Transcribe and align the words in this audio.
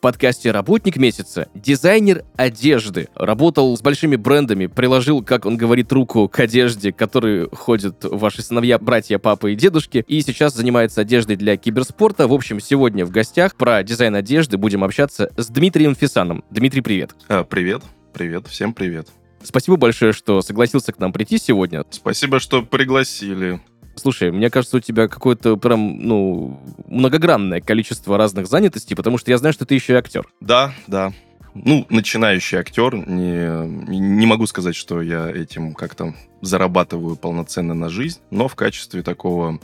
в 0.00 0.02
подкасте 0.02 0.50
«Работник 0.50 0.96
месяца» 0.96 1.50
дизайнер 1.54 2.24
одежды. 2.34 3.08
Работал 3.14 3.76
с 3.76 3.82
большими 3.82 4.16
брендами, 4.16 4.64
приложил, 4.64 5.22
как 5.22 5.44
он 5.44 5.58
говорит, 5.58 5.92
руку 5.92 6.26
к 6.26 6.40
одежде, 6.40 6.90
которые 6.90 7.50
ходят 7.52 8.02
ваши 8.04 8.40
сыновья, 8.40 8.78
братья, 8.78 9.18
папы 9.18 9.52
и 9.52 9.56
дедушки, 9.56 10.02
и 10.08 10.22
сейчас 10.22 10.54
занимается 10.54 11.02
одеждой 11.02 11.36
для 11.36 11.58
киберспорта. 11.58 12.28
В 12.28 12.32
общем, 12.32 12.60
сегодня 12.60 13.04
в 13.04 13.10
гостях 13.10 13.56
про 13.56 13.82
дизайн 13.82 14.14
одежды 14.14 14.56
будем 14.56 14.84
общаться 14.84 15.30
с 15.36 15.48
Дмитрием 15.48 15.94
Фисаном. 15.94 16.44
Дмитрий, 16.48 16.80
привет. 16.80 17.10
А, 17.28 17.44
привет, 17.44 17.82
привет, 18.14 18.46
всем 18.46 18.72
привет. 18.72 19.08
Спасибо 19.42 19.76
большое, 19.76 20.14
что 20.14 20.40
согласился 20.40 20.94
к 20.94 20.98
нам 20.98 21.12
прийти 21.12 21.36
сегодня. 21.36 21.84
Спасибо, 21.90 22.40
что 22.40 22.62
пригласили. 22.62 23.60
Слушай, 23.94 24.30
мне 24.30 24.50
кажется, 24.50 24.78
у 24.78 24.80
тебя 24.80 25.08
какое-то 25.08 25.56
прям, 25.56 25.98
ну, 25.98 26.60
многогранное 26.86 27.60
количество 27.60 28.16
разных 28.16 28.46
занятостей, 28.46 28.94
потому 28.94 29.18
что 29.18 29.30
я 29.30 29.38
знаю, 29.38 29.52
что 29.52 29.66
ты 29.66 29.74
еще 29.74 29.92
и 29.92 29.96
актер. 29.96 30.26
Да, 30.40 30.72
да. 30.86 31.12
Ну, 31.54 31.86
начинающий 31.90 32.58
актер. 32.58 32.94
Не, 32.94 33.98
не 33.98 34.26
могу 34.26 34.46
сказать, 34.46 34.76
что 34.76 35.02
я 35.02 35.28
этим 35.28 35.74
как-то 35.74 36.14
зарабатываю 36.40 37.16
полноценно 37.16 37.74
на 37.74 37.88
жизнь, 37.88 38.20
но 38.30 38.48
в 38.48 38.54
качестве 38.54 39.02
такого 39.02 39.58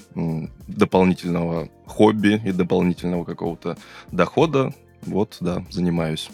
дополнительного 0.66 1.68
хобби 1.86 2.42
и 2.44 2.52
дополнительного 2.52 3.24
какого-то 3.24 3.78
дохода, 4.10 4.74
вот, 5.02 5.36
да, 5.40 5.64
занимаюсь. 5.70 6.28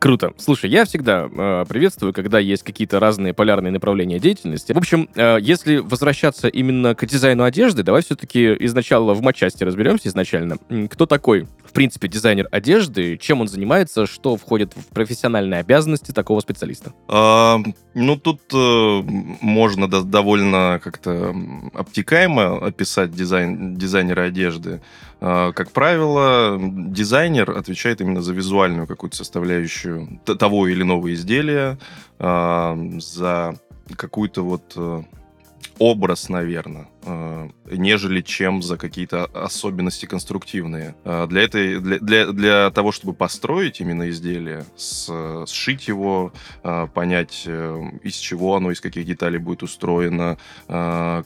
Круто. 0.00 0.32
Слушай, 0.38 0.70
я 0.70 0.86
всегда 0.86 1.28
э, 1.30 1.66
приветствую, 1.68 2.14
когда 2.14 2.38
есть 2.38 2.62
какие-то 2.62 3.00
разные 3.00 3.34
полярные 3.34 3.70
направления 3.70 4.18
деятельности. 4.18 4.72
В 4.72 4.78
общем, 4.78 5.10
э, 5.14 5.36
если 5.42 5.76
возвращаться 5.76 6.48
именно 6.48 6.94
к 6.94 7.04
дизайну 7.04 7.44
одежды, 7.44 7.82
давай 7.82 8.02
все-таки 8.02 8.56
изначально 8.60 9.12
в 9.12 9.20
матчасти 9.20 9.62
разберемся 9.62 10.08
изначально. 10.08 10.56
Кто 10.90 11.04
такой, 11.04 11.46
в 11.66 11.72
принципе, 11.72 12.08
дизайнер 12.08 12.48
одежды, 12.50 13.18
чем 13.18 13.42
он 13.42 13.48
занимается, 13.48 14.06
что 14.06 14.38
входит 14.38 14.72
в 14.74 14.86
профессиональные 14.86 15.60
обязанности 15.60 16.12
такого 16.12 16.40
специалиста? 16.40 16.94
А, 17.06 17.58
ну, 17.92 18.16
тут 18.16 18.40
э, 18.54 19.02
можно 19.42 19.86
до- 19.86 20.02
довольно 20.02 20.80
как-то 20.82 21.34
обтекаемо 21.74 22.66
описать 22.66 23.12
дизайн, 23.12 23.74
дизайнера 23.74 24.22
одежды. 24.22 24.80
А, 25.20 25.52
как 25.52 25.70
правило, 25.72 26.58
дизайнер 26.60 27.50
отвечает 27.50 28.00
именно 28.00 28.22
за 28.22 28.32
визуальную 28.32 28.86
какую-то 28.86 29.16
составляющую 29.16 30.20
того 30.24 30.66
или 30.66 30.82
иного 30.82 31.12
изделия, 31.12 31.78
а, 32.18 32.78
за 32.98 33.54
какую-то 33.96 34.42
вот 34.42 34.72
э, 34.76 35.02
образ, 35.78 36.28
наверное, 36.28 36.86
нежели 37.70 38.20
чем 38.20 38.62
за 38.62 38.76
какие-то 38.76 39.24
особенности 39.26 40.06
конструктивные. 40.06 40.94
А, 41.04 41.26
Для, 41.26 41.42
этой, 41.42 41.80
для, 41.80 41.98
для, 41.98 42.26
для 42.32 42.70
того, 42.70 42.92
чтобы 42.92 43.12
построить 43.14 43.80
именно 43.80 44.08
изделие, 44.10 44.64
с- 44.76 45.44
сшить 45.46 45.88
его, 45.88 46.32
а, 46.62 46.86
понять, 46.86 47.44
э, 47.46 47.82
из 48.02 48.14
чего 48.16 48.56
оно, 48.56 48.70
из 48.70 48.80
каких 48.80 49.04
деталей 49.06 49.38
будет 49.38 49.62
устроено, 49.62 50.36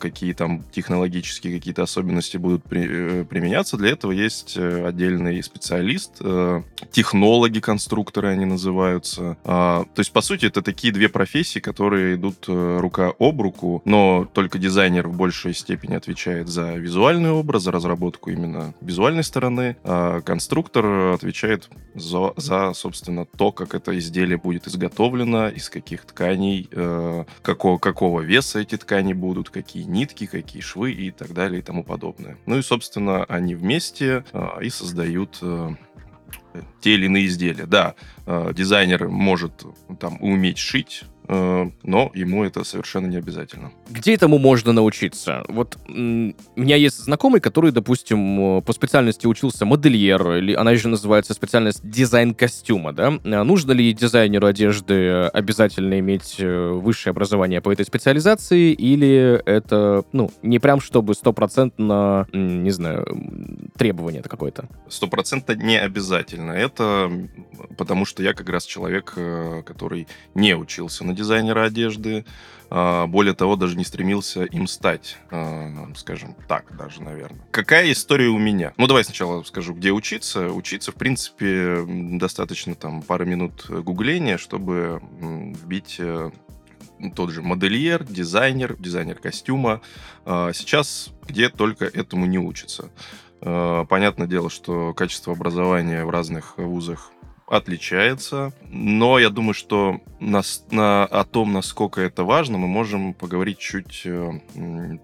какие 0.00 0.32
там 0.32 0.62
технологические 0.72 1.54
какие-то 1.54 1.82
особенности 1.82 2.36
будут 2.36 2.64
при- 2.64 3.20
э, 3.20 3.24
применяться, 3.24 3.76
для 3.76 3.90
этого 3.90 4.12
есть 4.12 4.54
э, 4.56 4.86
отдельный 4.86 5.42
специалист, 5.42 6.12
э, 6.20 6.62
технологи, 6.90 7.60
конструкторы 7.60 8.28
они 8.28 8.44
называются. 8.44 9.36
То 9.44 9.86
есть, 9.98 10.12
по 10.12 10.20
сути, 10.20 10.46
это 10.46 10.62
такие 10.62 10.92
две 10.92 11.08
профессии, 11.08 11.60
которые 11.60 12.14
идут 12.16 12.44
э, 12.48 12.78
рука 12.80 13.12
об 13.18 13.40
руку, 13.40 13.82
но 13.84 14.28
только 14.32 14.58
дизайнер 14.58 15.08
в 15.08 15.16
большей 15.16 15.54
степени 15.54 15.73
отвечает 15.96 16.48
за 16.48 16.74
визуальный 16.74 17.30
образ, 17.30 17.62
за 17.62 17.72
разработку 17.72 18.30
именно 18.30 18.74
визуальной 18.80 19.24
стороны, 19.24 19.76
а 19.84 20.20
конструктор 20.20 21.14
отвечает 21.14 21.68
за, 21.94 22.32
за, 22.36 22.72
собственно, 22.74 23.26
то, 23.26 23.52
как 23.52 23.74
это 23.74 23.96
изделие 23.98 24.38
будет 24.38 24.66
изготовлено, 24.66 25.48
из 25.48 25.68
каких 25.70 26.04
тканей, 26.04 26.68
э, 26.70 27.24
какого, 27.42 27.78
какого 27.78 28.20
веса 28.20 28.60
эти 28.60 28.76
ткани 28.76 29.12
будут, 29.12 29.50
какие 29.50 29.84
нитки, 29.84 30.26
какие 30.26 30.62
швы 30.62 30.92
и 30.92 31.10
так 31.10 31.32
далее 31.32 31.60
и 31.60 31.62
тому 31.62 31.84
подобное. 31.84 32.36
Ну 32.46 32.58
и, 32.58 32.62
собственно, 32.62 33.24
они 33.24 33.54
вместе 33.54 34.24
э, 34.32 34.46
и 34.62 34.70
создают 34.70 35.38
э, 35.42 35.70
те 36.80 36.94
или 36.94 37.06
иные 37.06 37.26
изделия. 37.26 37.66
Да, 37.66 37.94
э, 38.26 38.52
дизайнер 38.54 39.08
может 39.08 39.64
там 40.00 40.18
уметь 40.20 40.58
шить, 40.58 41.04
но 41.28 42.10
ему 42.14 42.44
это 42.44 42.64
совершенно 42.64 43.06
не 43.06 43.16
обязательно. 43.16 43.72
Где 43.88 44.14
этому 44.14 44.38
можно 44.38 44.72
научиться? 44.72 45.44
Вот 45.48 45.78
у 45.88 45.92
меня 45.92 46.76
есть 46.76 46.98
знакомый, 47.04 47.40
который, 47.40 47.72
допустим, 47.72 48.58
э, 48.58 48.62
по 48.62 48.72
специальности 48.72 49.26
учился 49.26 49.64
модельер, 49.64 50.36
или 50.36 50.54
она 50.54 50.70
еще 50.70 50.88
называется 50.88 51.34
специальность 51.34 51.88
дизайн 51.88 52.34
костюма, 52.34 52.92
да? 52.92 53.18
А 53.24 53.44
Нужно 53.44 53.72
ли 53.72 53.92
дизайнеру 53.92 54.46
одежды 54.46 55.08
обязательно 55.32 55.98
иметь 56.00 56.36
э, 56.38 56.68
высшее 56.70 57.12
образование 57.12 57.60
по 57.60 57.72
этой 57.72 57.84
специализации, 57.86 58.72
или 58.72 59.40
это, 59.46 60.04
ну, 60.12 60.30
не 60.42 60.58
прям 60.58 60.80
чтобы 60.80 61.14
стопроцентно, 61.14 62.26
не 62.32 62.70
знаю, 62.70 63.06
требование 63.76 64.20
это 64.20 64.28
какое-то? 64.28 64.68
Стопроцентно 64.88 65.52
не 65.52 65.78
обязательно. 65.78 66.52
Это 66.52 67.10
потому 67.76 68.04
что 68.04 68.22
я 68.22 68.34
как 68.34 68.48
раз 68.48 68.64
человек, 68.64 69.12
э, 69.16 69.62
который 69.64 70.06
не 70.34 70.54
учился 70.54 71.04
на 71.04 71.13
дизайнера 71.14 71.64
одежды, 71.64 72.24
а, 72.70 73.06
более 73.06 73.34
того, 73.34 73.56
даже 73.56 73.76
не 73.76 73.84
стремился 73.84 74.44
им 74.44 74.66
стать, 74.66 75.18
а, 75.30 75.92
скажем 75.96 76.34
так 76.48 76.76
даже, 76.76 77.02
наверное. 77.02 77.46
Какая 77.50 77.92
история 77.92 78.28
у 78.28 78.38
меня? 78.38 78.72
Ну, 78.76 78.86
давай 78.86 79.04
сначала 79.04 79.42
скажу, 79.44 79.74
где 79.74 79.92
учиться. 79.92 80.48
Учиться, 80.50 80.90
в 80.92 80.96
принципе, 80.96 81.84
достаточно 81.86 82.74
там 82.74 83.02
пары 83.02 83.26
минут 83.26 83.66
гугления, 83.68 84.38
чтобы 84.38 85.00
м, 85.20 85.52
вбить 85.54 85.96
э, 85.98 86.30
тот 87.14 87.30
же 87.30 87.42
модельер, 87.42 88.02
дизайнер, 88.04 88.76
дизайнер 88.78 89.16
костюма. 89.16 89.80
А, 90.24 90.52
Сейчас 90.52 91.10
где 91.28 91.48
только 91.48 91.84
этому 91.84 92.26
не 92.26 92.38
учатся. 92.38 92.90
Э, 93.40 93.84
Понятное 93.88 94.26
дело, 94.26 94.50
что 94.50 94.94
качество 94.94 95.32
образования 95.32 96.04
в 96.04 96.10
разных 96.10 96.56
вузах 96.58 97.10
отличается, 97.46 98.52
но 98.70 99.18
я 99.18 99.30
думаю, 99.30 99.54
что 99.54 100.00
нас- 100.20 100.64
на, 100.70 101.04
о 101.04 101.24
том, 101.24 101.52
насколько 101.52 102.00
это 102.00 102.24
важно, 102.24 102.58
мы 102.58 102.66
можем 102.66 103.14
поговорить 103.14 103.58
чуть 103.58 104.02
э, 104.04 104.32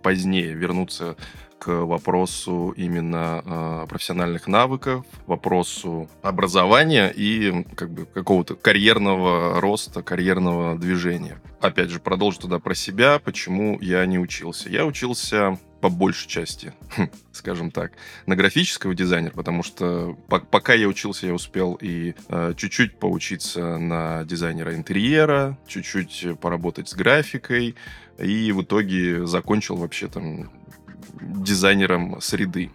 позднее, 0.02 0.54
вернуться 0.54 1.16
к 1.58 1.68
вопросу 1.84 2.72
именно 2.74 3.42
э, 3.44 3.86
профессиональных 3.88 4.48
навыков, 4.48 5.04
вопросу 5.26 6.08
образования 6.22 7.12
и 7.14 7.64
как 7.76 7.90
бы 7.90 8.06
какого-то 8.06 8.54
карьерного 8.54 9.60
роста, 9.60 10.02
карьерного 10.02 10.78
движения. 10.78 11.38
Опять 11.60 11.90
же, 11.90 12.00
продолжу 12.00 12.40
туда 12.40 12.58
про 12.58 12.74
себя, 12.74 13.18
почему 13.18 13.78
я 13.82 14.06
не 14.06 14.18
учился. 14.18 14.70
Я 14.70 14.86
учился 14.86 15.58
по 15.80 15.88
большей 15.88 16.28
части, 16.28 16.72
скажем 17.32 17.70
так, 17.70 17.92
на 18.26 18.36
графического 18.36 18.94
дизайнера, 18.94 19.32
потому 19.32 19.62
что 19.62 20.16
по- 20.28 20.40
пока 20.40 20.74
я 20.74 20.88
учился, 20.88 21.26
я 21.26 21.34
успел 21.34 21.78
и 21.80 22.14
э, 22.28 22.54
чуть-чуть 22.56 22.98
поучиться 22.98 23.78
на 23.78 24.24
дизайнера 24.24 24.74
интерьера, 24.74 25.58
чуть-чуть 25.66 26.38
поработать 26.40 26.88
с 26.88 26.94
графикой, 26.94 27.76
и 28.18 28.52
в 28.52 28.62
итоге 28.62 29.26
закончил 29.26 29.76
вообще 29.76 30.08
там 30.08 30.50
дизайнером 31.20 32.20
среды. 32.20 32.70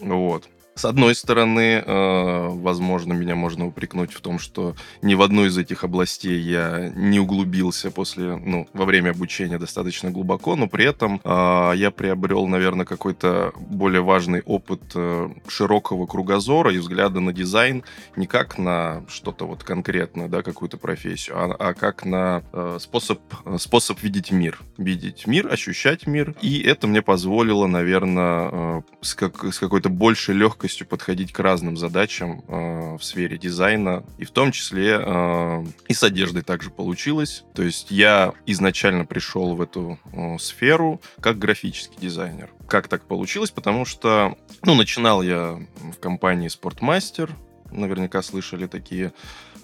Вот. 0.00 0.48
С 0.74 0.84
одной 0.84 1.14
стороны, 1.14 1.84
э, 1.86 2.48
возможно, 2.48 3.12
меня 3.12 3.36
можно 3.36 3.66
упрекнуть 3.66 4.12
в 4.12 4.20
том, 4.20 4.40
что 4.40 4.74
ни 5.02 5.14
в 5.14 5.22
одну 5.22 5.46
из 5.46 5.56
этих 5.56 5.84
областей 5.84 6.40
я 6.40 6.90
не 6.96 7.20
углубился 7.20 7.92
после, 7.92 8.36
ну, 8.36 8.66
во 8.72 8.84
время 8.84 9.10
обучения 9.10 9.58
достаточно 9.58 10.10
глубоко, 10.10 10.56
но 10.56 10.66
при 10.66 10.84
этом 10.84 11.20
э, 11.22 11.72
я 11.76 11.92
приобрел, 11.92 12.48
наверное, 12.48 12.86
какой-то 12.86 13.52
более 13.56 14.02
важный 14.02 14.42
опыт 14.42 14.82
э, 14.96 15.28
широкого 15.46 16.06
кругозора 16.06 16.74
и 16.74 16.78
взгляда 16.78 17.20
на 17.20 17.32
дизайн 17.32 17.84
не 18.16 18.26
как 18.26 18.58
на 18.58 19.04
что-то 19.08 19.46
вот 19.46 19.62
конкретное, 19.62 20.26
да, 20.26 20.42
какую-то 20.42 20.76
профессию, 20.76 21.36
а, 21.38 21.54
а 21.56 21.74
как 21.74 22.04
на 22.04 22.42
способ, 22.80 23.20
способ 23.58 24.02
видеть 24.02 24.32
мир. 24.32 24.58
Видеть 24.76 25.28
мир, 25.28 25.52
ощущать 25.52 26.08
мир. 26.08 26.34
И 26.40 26.60
это 26.62 26.88
мне 26.88 27.00
позволило, 27.00 27.68
наверное, 27.68 28.82
с, 29.00 29.14
как- 29.14 29.44
с 29.44 29.58
какой-то 29.60 29.88
большей 29.88 30.34
легкостью 30.34 30.63
гибкостью 30.64 30.86
подходить 30.86 31.30
к 31.30 31.38
разным 31.40 31.76
задачам 31.76 32.42
э, 32.48 32.96
в 32.96 33.04
сфере 33.04 33.36
дизайна, 33.36 34.02
и 34.16 34.24
в 34.24 34.30
том 34.30 34.50
числе 34.50 34.98
э, 34.98 35.64
и 35.88 35.92
с 35.92 36.02
одеждой 36.02 36.42
также 36.42 36.70
получилось. 36.70 37.44
То 37.54 37.62
есть 37.62 37.90
я 37.90 38.32
изначально 38.46 39.04
пришел 39.04 39.56
в 39.56 39.60
эту 39.60 39.98
э, 40.12 40.38
сферу 40.38 41.02
как 41.20 41.38
графический 41.38 41.98
дизайнер. 42.00 42.50
Как 42.66 42.88
так 42.88 43.04
получилось? 43.06 43.50
Потому 43.50 43.84
что, 43.84 44.38
ну, 44.62 44.74
начинал 44.74 45.22
я 45.22 45.60
в 45.76 46.00
компании 46.00 46.48
Спортмастер, 46.48 47.30
наверняка 47.70 48.22
слышали 48.22 48.66
такие 48.66 49.12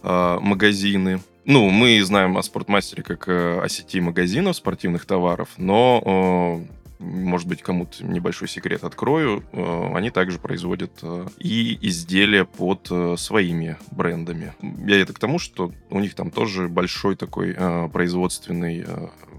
э, 0.03 0.39
магазины. 0.43 1.23
Ну, 1.47 1.71
мы 1.71 2.05
знаем 2.05 2.37
о 2.37 2.43
спортмастере 2.43 3.03
как 3.03 3.27
э, 3.27 3.61
о 3.63 3.69
сети 3.71 4.03
магазинов 4.03 4.57
спортивных 4.57 5.07
товаров, 5.07 5.49
но 5.57 6.63
э, 6.69 6.80
может 7.01 7.49
быть, 7.49 7.63
кому-то 7.63 8.05
небольшой 8.05 8.47
секрет 8.47 8.85
открою, 8.85 9.43
э, 9.53 9.93
они 9.95 10.11
также 10.11 10.39
производят 10.39 10.93
э, 11.03 11.27
и 11.39 11.79
изделия 11.89 12.45
под 12.45 12.89
э, 12.91 13.17
своими 13.17 13.79
брендами. 13.91 14.55
Я 14.87 15.01
это 15.01 15.13
к 15.15 15.19
тому, 15.19 15.39
что 15.39 15.73
у 15.89 15.99
них 15.99 16.15
там 16.15 16.31
тоже 16.31 16.69
большой 16.69 17.17
такой 17.17 17.57
производственный 17.93 18.87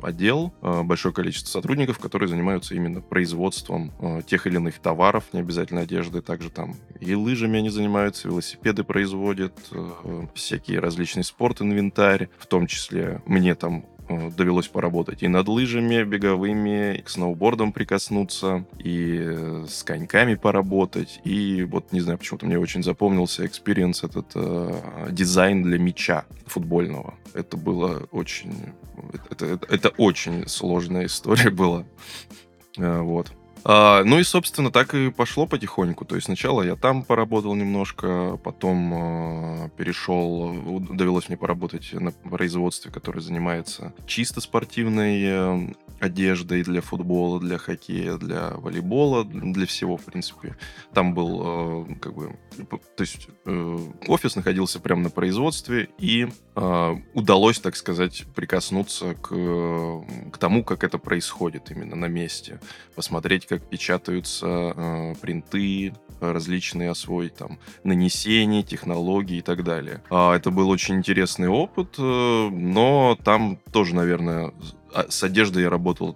отдел, 0.02 0.54
большое 0.62 1.14
количество 1.14 1.50
сотрудников, 1.50 2.00
которые 2.00 2.28
занимаются 2.28 2.74
именно 2.74 3.02
производством 3.02 3.92
тех 4.26 4.48
или 4.48 4.56
иных 4.56 4.80
товаров, 4.80 5.26
не 5.34 5.40
обязательно 5.40 5.82
одежды, 5.82 6.22
также 6.22 6.50
там 6.50 6.76
и 7.00 7.14
лыжами 7.14 7.60
они 7.60 7.70
занимаются, 7.70 8.28
велосипеды 8.28 8.84
производят, 8.84 9.54
всякие 10.34 10.80
различные 10.80 11.24
спорт, 11.24 11.62
инвентарь, 11.62 12.30
в 12.38 12.48
том 12.48 12.68
числе 12.68 13.22
мне 13.26 13.54
там 13.54 13.86
довелось 14.36 14.68
поработать 14.68 15.24
и 15.24 15.28
над 15.28 15.48
лыжами 15.48 16.04
беговыми, 16.04 16.96
и 16.98 17.02
к 17.02 17.10
сноубордам 17.10 17.72
прикоснуться, 17.72 18.66
и 18.80 19.20
э, 19.22 19.66
с 19.70 19.84
коньками 19.84 20.36
поработать. 20.36 21.22
И 21.24 21.64
вот, 21.64 21.92
не 21.92 22.00
знаю, 22.00 22.18
почему-то 22.18 22.46
мне 22.46 22.60
очень 22.60 22.84
запомнился 22.84 23.46
experience 23.46 24.04
этот 24.04 24.32
э, 24.36 25.08
дизайн 25.12 25.64
для 25.64 25.78
мяча 25.78 26.26
футбольного. 26.46 27.16
Это 27.34 27.58
было 27.58 28.08
очень... 28.12 28.54
Это, 29.30 29.46
это, 29.46 29.68
это 29.74 29.90
очень 29.98 30.48
сложная 30.48 31.06
история 31.06 31.50
была. 31.50 31.86
Э, 32.78 33.02
вот. 33.02 33.32
А, 33.64 34.04
ну 34.04 34.20
и, 34.20 34.24
собственно, 34.24 34.72
так 34.72 34.94
и 34.94 35.12
пошло 35.12 35.46
потихоньку. 35.46 36.06
То 36.06 36.16
есть 36.16 36.26
сначала 36.26 36.64
я 36.64 36.76
там 36.76 37.04
поработал 37.04 37.54
немножко, 37.56 38.40
потом 38.44 38.94
э, 38.94 39.70
перешел, 39.78 40.80
довелось 40.80 41.30
мне 41.30 41.38
поработать 41.38 41.94
на 41.94 42.12
производстве, 42.12 42.92
которое 42.92 43.22
занимается 43.22 43.94
чисто 44.08 44.42
спортивной 44.42 45.24
э, 45.24 45.74
одеждой 46.02 46.64
для 46.64 46.82
футбола, 46.82 47.40
для 47.40 47.60
хоккея, 47.60 48.18
для 48.18 48.52
волейбола, 48.52 49.24
для 49.24 49.68
всего, 49.68 49.98
в 49.98 50.06
принципе. 50.06 50.58
Там 50.94 51.14
был, 51.14 51.86
э, 51.92 51.96
как 52.02 52.16
бы, 52.16 52.36
то 52.68 53.02
есть 53.02 53.28
э, 53.46 53.78
офис 54.08 54.36
находился 54.36 54.80
прямо 54.80 55.04
на 55.04 55.10
производстве, 55.12 55.90
и 56.00 56.28
э, 56.56 56.96
удалось, 57.14 57.60
так 57.60 57.76
сказать, 57.76 58.26
прикоснуться 58.36 59.14
к, 59.14 59.30
к 60.32 60.38
тому, 60.40 60.64
как 60.64 60.84
это 60.84 60.98
происходит 60.98 61.70
именно 61.70 61.96
на 61.96 62.08
месте, 62.08 62.60
посмотреть, 62.96 63.46
как 63.52 63.68
печатаются 63.68 64.48
э, 64.48 65.16
принты, 65.20 65.94
различные 66.22 66.90
освоить 66.90 67.36
там 67.36 67.60
нанесения, 67.84 68.64
технологии 68.64 69.40
и 69.40 69.42
так 69.42 69.66
далее. 69.66 70.02
А, 70.10 70.34
это 70.34 70.52
был 70.52 70.70
очень 70.70 70.96
интересный 70.96 71.50
опыт, 71.50 71.96
э, 71.98 72.50
но 72.50 73.18
там 73.26 73.58
тоже, 73.74 73.94
наверное, 73.94 74.54
а, 74.94 75.06
с 75.10 75.22
одеждой 75.22 75.64
я 75.64 75.70
работал 75.70 76.16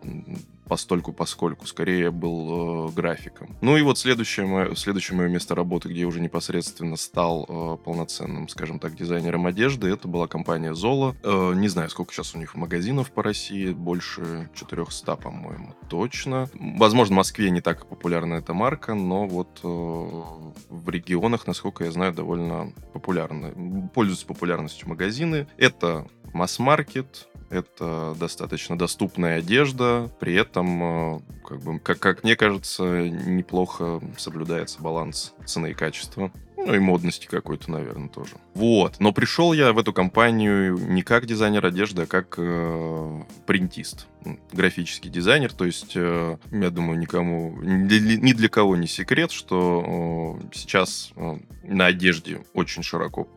постольку 0.67 1.13
поскольку, 1.13 1.67
скорее 1.67 2.11
был 2.11 2.89
э, 2.89 2.91
графиком. 2.91 3.55
Ну 3.61 3.77
и 3.77 3.81
вот 3.81 3.97
следующее 3.97 4.45
мое, 4.45 4.75
следующее 4.75 5.17
мое 5.17 5.27
место 5.27 5.55
работы, 5.55 5.89
где 5.89 6.01
я 6.01 6.07
уже 6.07 6.19
непосредственно 6.19 6.95
стал 6.95 7.45
э, 7.47 7.77
полноценным, 7.83 8.47
скажем 8.47 8.79
так, 8.79 8.95
дизайнером 8.95 9.45
одежды, 9.45 9.89
это 9.89 10.07
была 10.07 10.27
компания 10.27 10.73
Zola. 10.73 11.15
Э, 11.23 11.53
не 11.55 11.67
знаю, 11.67 11.89
сколько 11.89 12.13
сейчас 12.13 12.35
у 12.35 12.39
них 12.39 12.55
магазинов 12.55 13.11
по 13.11 13.23
России, 13.23 13.71
больше 13.71 14.49
400, 14.55 15.15
по-моему, 15.15 15.75
точно. 15.89 16.49
Возможно, 16.53 17.15
в 17.15 17.17
Москве 17.17 17.49
не 17.51 17.61
так 17.61 17.87
популярна 17.87 18.35
эта 18.35 18.53
марка, 18.53 18.93
но 18.93 19.27
вот 19.27 19.59
э, 19.63 19.67
в 19.67 20.89
регионах, 20.89 21.47
насколько 21.47 21.83
я 21.83 21.91
знаю, 21.91 22.13
довольно 22.13 22.73
популярны. 22.93 23.89
Пользуются 23.93 24.25
популярностью 24.25 24.89
магазины. 24.89 25.47
Это 25.57 26.07
масс-маркет, 26.33 27.27
это 27.49 28.15
достаточно 28.19 28.77
доступная 28.77 29.39
одежда, 29.39 30.11
при 30.19 30.33
этом, 30.33 30.54
э, 30.61 31.19
как, 31.45 31.61
бы, 31.61 31.79
как, 31.79 31.99
как 31.99 32.23
мне 32.23 32.35
кажется, 32.35 32.83
неплохо 33.09 34.01
соблюдается 34.17 34.81
баланс 34.81 35.33
цены 35.45 35.71
и 35.71 35.73
качества. 35.73 36.31
Ну 36.57 36.73
и 36.73 36.79
модности 36.79 37.27
какой-то, 37.27 37.69
наверное, 37.69 38.09
тоже. 38.09 38.35
Вот. 38.55 38.95
Но 38.99 39.11
пришел 39.11 39.53
я 39.53 39.71
в 39.71 39.77
эту 39.77 39.93
компанию 39.93 40.75
не 40.77 41.03
как 41.03 41.25
дизайнер 41.25 41.65
одежды, 41.65 42.03
а 42.03 42.07
как 42.07 42.35
э, 42.37 43.23
принтист. 43.45 44.07
Графический 44.51 45.09
дизайнер. 45.09 45.51
То 45.53 45.65
есть, 45.65 45.93
э, 45.95 46.37
я 46.51 46.69
думаю, 46.69 46.99
никому, 46.99 47.55
ни 47.61 48.33
для 48.33 48.49
кого 48.49 48.75
не 48.75 48.87
секрет, 48.87 49.31
что 49.31 50.39
э, 50.41 50.47
сейчас 50.53 51.11
э, 51.15 51.37
на 51.63 51.87
одежде 51.87 52.41
очень 52.53 52.83
широко 52.83 53.27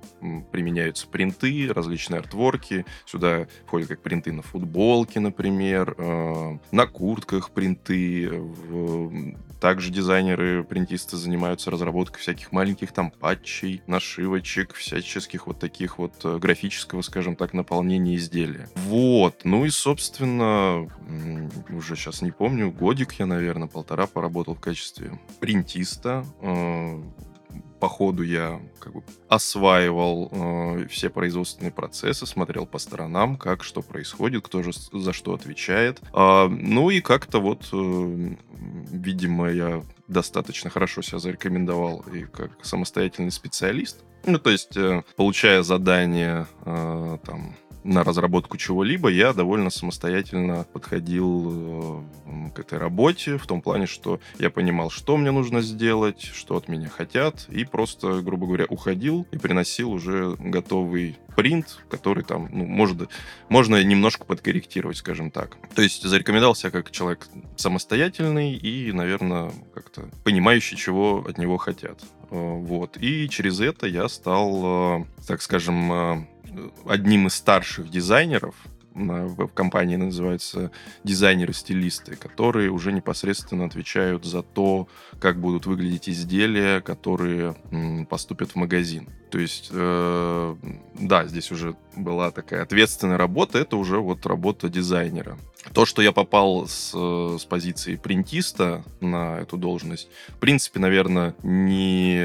применяются 0.51 1.07
принты, 1.07 1.73
различные 1.73 2.19
артворки. 2.19 2.85
Сюда 3.07 3.47
входят 3.67 3.89
как 3.89 4.03
принты 4.03 4.33
на 4.33 4.43
футболке, 4.43 5.21
например, 5.21 5.95
на 6.73 6.87
куртках 6.87 7.51
принты. 7.51 8.43
Также 9.61 9.91
дизайнеры, 9.91 10.63
принтисты 10.63 11.17
занимаются 11.17 11.71
разработкой 11.71 12.21
всяких 12.21 12.53
маленьких 12.53 12.93
там 12.93 13.11
патчей, 13.11 13.83
нашивочек, 13.87 14.75
всяческих 14.75 15.47
вот 15.47 15.59
таких 15.59 15.99
вот 15.99 16.25
графического, 16.25 17.03
скажем 17.03 17.35
так, 17.35 17.55
наполнения 17.55 18.17
изделия. 18.17 18.69
Вот. 18.75 19.41
Ну 19.45 19.65
и, 19.65 19.71
собственно, 19.71 20.78
уже 21.71 21.97
сейчас 21.97 22.23
не 22.23 22.31
помню, 22.31 22.71
годик 22.71 23.13
я, 23.15 23.27
наверное, 23.27 23.69
полтора 23.69 24.07
поработал 24.07 24.55
в 24.55 24.61
качестве 24.61 25.19
принтиста. 25.41 26.25
Э, 26.41 27.03
по 27.81 27.89
ходу 27.89 28.23
я 28.23 28.61
как 28.79 28.93
бы 28.93 29.03
осваивал 29.29 30.29
э, 30.31 30.87
все 30.89 31.11
производственные 31.11 31.71
процессы, 31.71 32.27
смотрел 32.27 32.67
по 32.67 32.79
сторонам, 32.79 33.37
как 33.37 33.63
что 33.63 33.83
происходит, 33.83 34.45
кто 34.45 34.63
же 34.63 34.73
за 34.93 35.13
что 35.13 35.35
отвечает. 35.35 36.01
А, 36.13 36.49
ну 36.49 36.91
и 36.91 37.01
как-то 37.01 37.41
вот, 37.41 37.69
э, 37.73 38.35
видимо, 38.91 39.51
я 39.51 39.83
достаточно 40.09 40.71
хорошо 40.71 41.03
себя 41.03 41.19
зарекомендовал 41.19 42.05
и 42.13 42.25
как 42.25 42.65
самостоятельный 42.65 43.31
специалист. 43.31 44.05
Ну, 44.25 44.39
то 44.39 44.51
есть, 44.51 44.77
э, 44.77 45.05
получая 45.17 45.63
задание 45.63 46.47
э, 46.65 47.19
там 47.25 47.55
на 47.89 48.05
разработку 48.05 48.59
чего-либо, 48.59 49.09
я 49.09 49.33
довольно 49.33 49.71
самостоятельно 49.71 50.67
подходил 50.73 52.05
э, 52.27 52.51
к 52.55 52.59
этой 52.59 52.79
работе, 52.79 53.39
в 53.39 53.47
том 53.47 53.63
плане, 53.63 53.87
что 53.87 54.21
я 54.39 54.51
понимал, 54.51 54.91
что 54.91 55.17
мне 55.17 55.31
нужно 55.31 55.63
сделать, 55.63 56.21
что 56.21 56.57
от 56.57 56.69
меня 56.69 56.89
хотят, 56.89 57.47
и 57.49 57.65
просто, 57.65 58.21
грубо 58.21 58.47
говоря, 58.47 58.67
уходил 58.69 59.27
и 59.31 59.39
приносил 59.39 59.91
уже 59.91 60.37
готовый 60.39 61.17
принт, 61.35 61.79
который 61.89 62.25
там, 62.25 62.49
ну, 62.53 62.67
может, 62.67 63.09
можно 63.49 63.83
немножко 63.83 64.27
подкорректировать, 64.27 64.99
скажем 64.99 65.31
так. 65.31 65.57
То 65.75 65.81
есть 65.81 66.03
зарекомендовал 66.03 66.55
себя 66.55 66.71
как 66.71 66.91
человек 66.91 67.27
самостоятельный 67.57 68.55
и, 68.55 68.93
наверное, 68.93 69.51
как-то 69.75 70.11
понимающий, 70.25 70.77
чего 70.77 71.25
от 71.27 71.39
него 71.39 71.57
хотят. 71.57 72.03
Э, 72.31 72.37
вот. 72.37 72.99
И 72.99 73.31
через 73.31 73.61
это 73.61 73.87
я 73.87 74.09
стал, 74.11 75.01
э, 75.01 75.05
так 75.27 75.41
скажем, 75.41 76.29
одним 76.87 77.27
из 77.27 77.35
старших 77.35 77.91
дизайнеров 77.91 78.55
в 78.99 79.49
компании 79.49 79.97
называются 79.97 80.71
дизайнеры-стилисты, 81.05 82.17
которые 82.17 82.71
уже 82.71 82.93
непосредственно 82.93 83.65
отвечают 83.65 84.25
за 84.25 84.43
то, 84.43 84.89
как 85.21 85.41
будут 85.41 85.67
выглядеть 85.67 86.09
изделия, 86.09 86.81
которые 86.81 87.57
поступят 88.09 88.53
в 88.53 88.57
магазин. 88.57 89.09
То 89.31 89.39
есть, 89.39 89.69
э, 89.71 90.57
да, 90.95 91.27
здесь 91.27 91.51
уже 91.53 91.77
была 91.95 92.31
такая 92.31 92.63
ответственная 92.63 93.19
работа, 93.19 93.59
это 93.59 93.77
уже 93.77 93.99
вот 93.99 94.25
работа 94.27 94.69
дизайнера. 94.69 95.39
То, 95.75 95.85
что 95.85 96.01
я 96.01 96.13
попал 96.13 96.67
с, 96.67 96.93
с 96.93 97.45
позиции 97.45 97.97
принтиста 97.97 98.85
на 99.01 99.39
эту 99.39 99.59
должность, 99.59 100.09
в 100.29 100.39
принципе, 100.39 100.81
наверное, 100.81 101.35
не, 101.43 102.19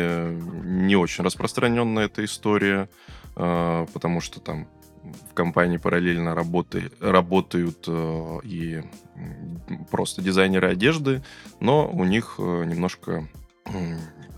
не 0.63 0.95
очень 0.95 1.25
распространенная 1.25 2.05
эта 2.05 2.23
история. 2.23 2.87
А, 3.35 3.85
потому 3.93 4.21
что 4.21 4.39
там 4.39 4.67
в 5.03 5.33
компании 5.33 5.77
параллельно 5.77 6.33
работы, 6.35 6.91
работают 6.99 7.85
э, 7.87 8.39
и 8.43 8.81
просто 9.91 10.21
дизайнеры 10.21 10.69
одежды, 10.69 11.23
но 11.59 11.89
у 11.89 12.03
них 12.03 12.35
э, 12.37 12.41
немножко 12.65 13.27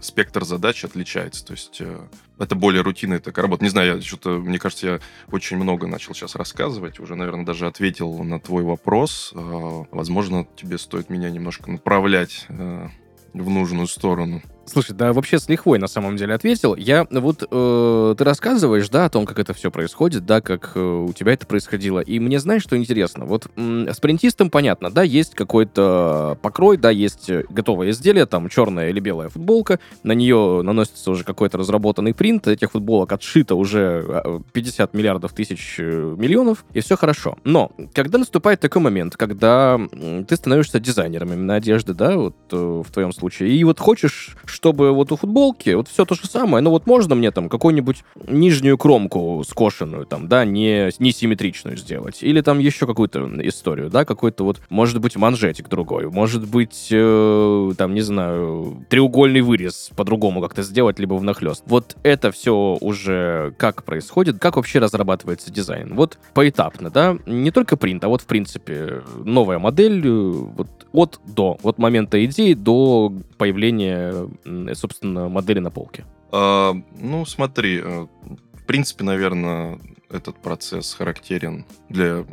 спектр 0.02 0.46
задач 0.46 0.84
отличается. 0.86 1.46
То 1.46 1.54
есть 1.54 1.82
э, 1.82 2.08
это 2.40 2.56
более 2.56 2.82
рутинная 2.82 3.20
такая 3.20 3.44
работа. 3.44 3.64
Не 3.64 3.70
знаю, 3.70 3.96
я 3.96 4.02
что-то, 4.02 4.40
мне 4.40 4.60
кажется, 4.60 4.88
я 4.88 5.00
очень 5.32 5.58
много 5.58 5.88
начал 5.88 6.14
сейчас 6.14 6.36
рассказывать. 6.36 7.00
Уже, 7.00 7.16
наверное, 7.16 7.46
даже 7.46 7.68
ответил 7.68 8.24
на 8.24 8.40
твой 8.40 8.64
вопрос. 8.64 9.32
Возможно, 9.34 10.48
тебе 10.56 10.78
стоит 10.78 11.10
меня 11.10 11.30
немножко 11.30 11.72
направлять 11.72 12.46
в 12.50 13.50
нужную 13.50 13.88
сторону. 13.88 14.42
Слушай, 14.66 14.96
да 14.96 15.14
вообще 15.14 15.40
с 15.40 15.48
лихвой 15.48 15.78
на 15.78 15.88
самом 15.88 16.18
деле 16.18 16.34
ответил. 16.34 16.76
Я 16.76 17.06
вот, 17.12 17.48
э, 17.50 18.16
ты 18.18 18.24
рассказываешь, 18.24 18.90
да, 18.90 19.06
о 19.06 19.10
том, 19.10 19.26
как 19.26 19.38
это 19.38 19.54
все 19.54 19.70
происходит, 19.70 20.26
да, 20.26 20.42
как 20.42 20.72
э, 20.76 20.80
у 20.80 21.14
тебя 21.14 21.34
это 21.34 21.46
происходило. 21.46 22.00
И 22.00 22.20
мне 22.20 22.40
знаешь, 22.40 22.64
что 22.64 22.76
интересно? 22.76 23.26
Вот 23.26 23.48
м, 23.56 23.88
спринтистам 23.94 24.50
понятно, 24.50 24.90
да, 24.90 25.04
есть 25.04 25.36
какой-то 25.36 26.38
покрой, 26.42 26.78
да, 26.78 26.90
есть 26.90 27.30
готовое 27.50 27.92
изделие, 27.92 28.26
там 28.26 28.50
черная 28.50 28.90
или 28.90 29.00
белая 29.00 29.30
футболка, 29.30 29.80
на 30.04 30.14
нее 30.14 30.62
наносится 30.64 31.12
уже 31.12 31.24
какой-то 31.24 31.58
разработанный 31.58 32.14
принт, 32.14 32.48
этих 32.48 32.72
футболок 32.72 33.12
отшито 33.12 33.56
уже 33.56 34.42
50 34.54 34.94
а, 34.94 34.98
миллиардов 34.98 35.34
тысяч 35.34 35.76
э, 35.80 36.16
миллионов, 36.18 36.66
и 36.74 36.80
все 36.80 36.96
хорошо. 36.96 37.38
Но 37.44 37.72
когда 37.94 38.18
наступает 38.18 38.60
такой 38.62 38.82
момент, 38.82 39.16
когда 39.16 39.80
ты 40.28 40.36
становишься 40.36 40.80
дизайнером 40.80 41.34
именно 41.34 41.56
одежды, 41.56 41.94
да, 41.94 42.18
вот 42.18 42.36
э, 42.52 42.84
в 42.86 42.92
твоем 42.92 43.14
случае, 43.14 43.52
и 43.52 43.64
вот 43.64 43.80
хочешь, 43.80 44.36
чтобы 44.56 44.92
вот 44.94 45.12
у 45.12 45.18
футболки 45.18 45.72
вот 45.72 45.88
все 45.88 46.06
то 46.06 46.16
же 46.16 46.26
самое, 46.26 46.64
но 46.64 46.72
вот 46.72 46.88
можно 46.88 47.14
мне 47.14 47.32
там 47.32 47.50
какую-нибудь 47.50 48.04
нижнюю 48.28 48.78
кромку 48.78 49.44
скошенную 49.48 50.06
там, 50.06 50.28
да, 50.28 50.46
не, 50.46 50.90
не 51.00 51.12
симметричную 51.12 51.78
сделать, 51.78 52.24
или 52.24 52.42
там 52.42 52.60
еще 52.60 52.88
какую-то 52.88 53.30
историю, 53.48 53.90
да, 53.90 54.06
какой-то 54.06 54.44
вот, 54.44 54.62
может 54.70 55.00
быть, 55.02 55.16
манжетик 55.16 55.68
другой, 55.68 56.10
может 56.10 56.48
быть, 56.48 56.88
э, 56.92 57.72
там, 57.78 57.94
не 57.94 58.02
знаю, 58.02 58.86
треугольный 58.90 59.42
вырез 59.42 59.92
по-другому 59.96 60.42
как-то 60.42 60.64
сделать, 60.64 61.00
либо 61.00 61.16
внахлест. 61.16 61.64
Вот 61.66 61.98
это 62.04 62.32
все 62.32 62.78
уже 62.80 63.54
как 63.58 63.84
происходит, 63.84 64.40
как 64.40 64.56
вообще 64.56 64.80
разрабатывается 64.80 65.52
дизайн? 65.52 65.96
Вот 65.96 66.18
поэтапно, 66.34 66.90
да, 66.90 67.18
не 67.26 67.52
только 67.52 67.76
принт, 67.76 68.04
а 68.04 68.08
вот, 68.08 68.22
в 68.22 68.26
принципе, 68.26 69.04
новая 69.24 69.60
модель, 69.60 70.02
э, 70.08 70.32
вот 70.32 70.68
от 70.96 71.20
до, 71.26 71.58
от 71.64 71.78
момента 71.78 72.24
идеи 72.26 72.54
до 72.54 73.14
появления, 73.38 74.28
собственно, 74.74 75.30
модели 75.30 75.60
на 75.60 75.72
полке. 75.72 76.06
А, 76.32 76.74
ну, 77.00 77.26
смотри, 77.26 77.80
э, 77.80 78.08
в 78.54 78.66
принципе, 78.66 79.04
наверное, 79.04 79.80
этот 80.16 80.42
процесс 80.42 80.94
характерен 80.94 81.66
для 81.90 82.26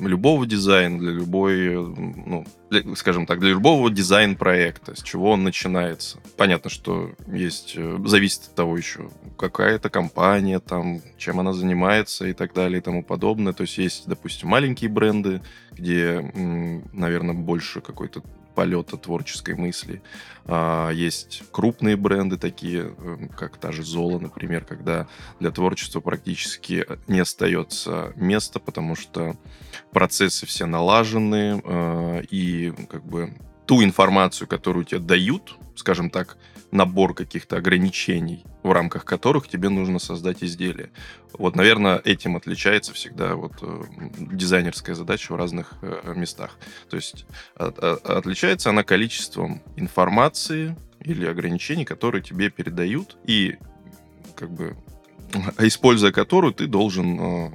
любого 0.00 0.46
дизайна, 0.46 0.98
для 0.98 1.12
любой, 1.12 1.74
ну, 1.74 2.44
для, 2.70 2.96
скажем 2.96 3.26
так, 3.26 3.40
для 3.40 3.50
любого 3.50 3.90
дизайн-проекта, 3.90 4.96
с 4.96 5.02
чего 5.02 5.30
он 5.30 5.44
начинается. 5.44 6.18
Понятно, 6.36 6.70
что 6.70 7.12
есть, 7.26 7.74
э, 7.76 7.98
зависит 8.04 8.48
от 8.48 8.54
того 8.54 8.76
еще, 8.76 9.10
какая 9.38 9.76
это 9.76 9.90
компания, 9.90 10.58
там, 10.58 11.00
чем 11.18 11.40
она 11.40 11.52
занимается 11.52 12.26
и 12.26 12.32
так 12.32 12.54
далее 12.54 12.78
и 12.78 12.82
тому 12.82 13.02
подобное. 13.02 13.52
То 13.52 13.62
есть 13.62 13.78
есть, 13.78 14.08
допустим, 14.08 14.48
маленькие 14.48 14.90
бренды, 14.90 15.42
где, 15.72 16.20
наверное, 16.92 17.34
больше 17.34 17.80
какой-то 17.80 18.22
полета 18.54 18.96
творческой 18.96 19.54
мысли. 19.54 20.02
А, 20.44 20.90
есть 20.90 21.42
крупные 21.50 21.96
бренды 21.96 22.36
такие, 22.36 22.82
эм, 22.82 23.28
как 23.28 23.58
та 23.58 23.72
же 23.72 23.82
Зола, 23.82 24.18
например, 24.18 24.64
когда 24.64 25.08
для 25.40 25.50
творчества 25.50 26.00
практически 26.00 26.86
не 27.06 27.20
остается 27.20 28.12
места, 28.16 28.58
потому 28.58 28.96
что 28.96 29.36
процессы 29.92 30.46
все 30.46 30.66
налажены, 30.66 31.62
а, 31.64 32.20
и 32.30 32.72
как 32.88 33.04
бы 33.04 33.34
ту 33.66 33.82
информацию, 33.82 34.48
которую 34.48 34.84
тебе 34.84 35.00
дают, 35.00 35.56
скажем 35.76 36.10
так, 36.10 36.36
набор 36.72 37.14
каких-то 37.14 37.58
ограничений, 37.58 38.44
в 38.62 38.72
рамках 38.72 39.04
которых 39.04 39.46
тебе 39.46 39.68
нужно 39.68 39.98
создать 39.98 40.42
изделие. 40.42 40.90
Вот, 41.34 41.54
наверное, 41.54 42.00
этим 42.04 42.36
отличается 42.36 42.94
всегда 42.94 43.36
вот 43.36 43.52
э, 43.60 43.82
дизайнерская 44.18 44.94
задача 44.94 45.32
в 45.32 45.36
разных 45.36 45.74
э, 45.82 46.14
местах. 46.16 46.58
То 46.88 46.96
есть 46.96 47.26
от, 47.56 47.78
от, 47.78 48.04
отличается 48.06 48.70
она 48.70 48.82
количеством 48.84 49.62
информации 49.76 50.74
или 51.00 51.26
ограничений, 51.26 51.84
которые 51.84 52.22
тебе 52.22 52.48
передают, 52.50 53.18
и 53.24 53.56
как 54.34 54.50
бы 54.50 54.74
используя 55.58 56.10
которую 56.10 56.54
ты 56.54 56.66
должен 56.66 57.20
э, 57.20 57.50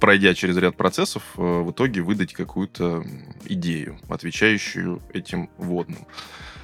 пройдя 0.00 0.34
через 0.34 0.56
ряд 0.56 0.76
процессов, 0.76 1.22
в 1.36 1.70
итоге 1.70 2.00
выдать 2.00 2.32
какую-то 2.32 3.04
идею, 3.44 3.98
отвечающую 4.08 5.00
этим 5.12 5.50
водным. 5.58 6.06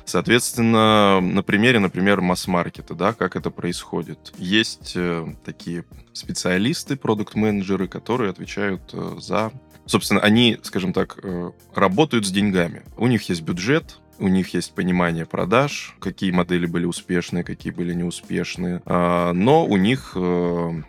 Соответственно, 0.06 1.20
на 1.20 1.42
примере, 1.42 1.80
например, 1.80 2.20
масс-маркета, 2.20 2.94
да, 2.94 3.12
как 3.12 3.34
это 3.34 3.50
происходит. 3.50 4.32
Есть 4.38 4.92
э, 4.94 5.26
такие 5.44 5.84
специалисты, 6.12 6.96
продукт-менеджеры, 6.96 7.88
которые 7.88 8.30
отвечают 8.30 8.82
э, 8.92 9.16
за... 9.18 9.50
Собственно, 9.84 10.20
они, 10.20 10.58
скажем 10.62 10.92
так, 10.92 11.18
э, 11.22 11.50
работают 11.74 12.24
с 12.24 12.30
деньгами. 12.30 12.84
У 12.96 13.08
них 13.08 13.28
есть 13.28 13.42
бюджет, 13.42 13.98
у 14.20 14.28
них 14.28 14.54
есть 14.54 14.74
понимание 14.74 15.26
продаж, 15.26 15.96
какие 15.98 16.30
модели 16.30 16.66
были 16.66 16.84
успешные, 16.84 17.42
какие 17.42 17.72
были 17.72 17.92
неуспешные, 17.92 18.82
а, 18.86 19.32
но 19.32 19.66
у 19.66 19.76
них, 19.76 20.16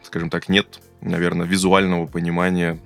скажем 0.04 0.30
так, 0.30 0.48
нет, 0.48 0.80
наверное, 1.02 1.46
визуального 1.46 2.06
понимания 2.08 2.80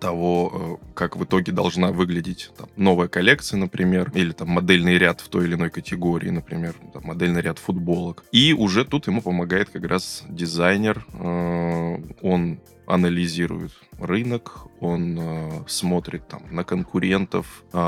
того, 0.00 0.78
э, 0.82 0.92
как 0.94 1.16
в 1.16 1.24
итоге 1.24 1.52
должна 1.52 1.92
выглядеть 1.92 2.50
там, 2.56 2.68
новая 2.76 3.08
коллекция, 3.08 3.58
например, 3.58 4.10
или 4.14 4.32
там 4.32 4.48
модельный 4.48 4.98
ряд 4.98 5.20
в 5.20 5.28
той 5.28 5.44
или 5.44 5.54
иной 5.54 5.70
категории, 5.70 6.30
например, 6.30 6.74
там, 6.92 7.04
модельный 7.04 7.40
ряд 7.40 7.58
футболок. 7.58 8.24
И 8.32 8.52
уже 8.52 8.84
тут 8.84 9.06
ему 9.06 9.22
помогает 9.22 9.70
как 9.70 9.84
раз 9.84 10.24
дизайнер. 10.28 11.04
Э, 11.14 11.98
он 12.22 12.60
анализирует 12.86 13.72
рынок, 13.98 14.68
он 14.80 15.18
э, 15.18 15.50
смотрит 15.66 16.28
там 16.28 16.42
на 16.50 16.64
конкурентов, 16.64 17.64
э, 17.72 17.78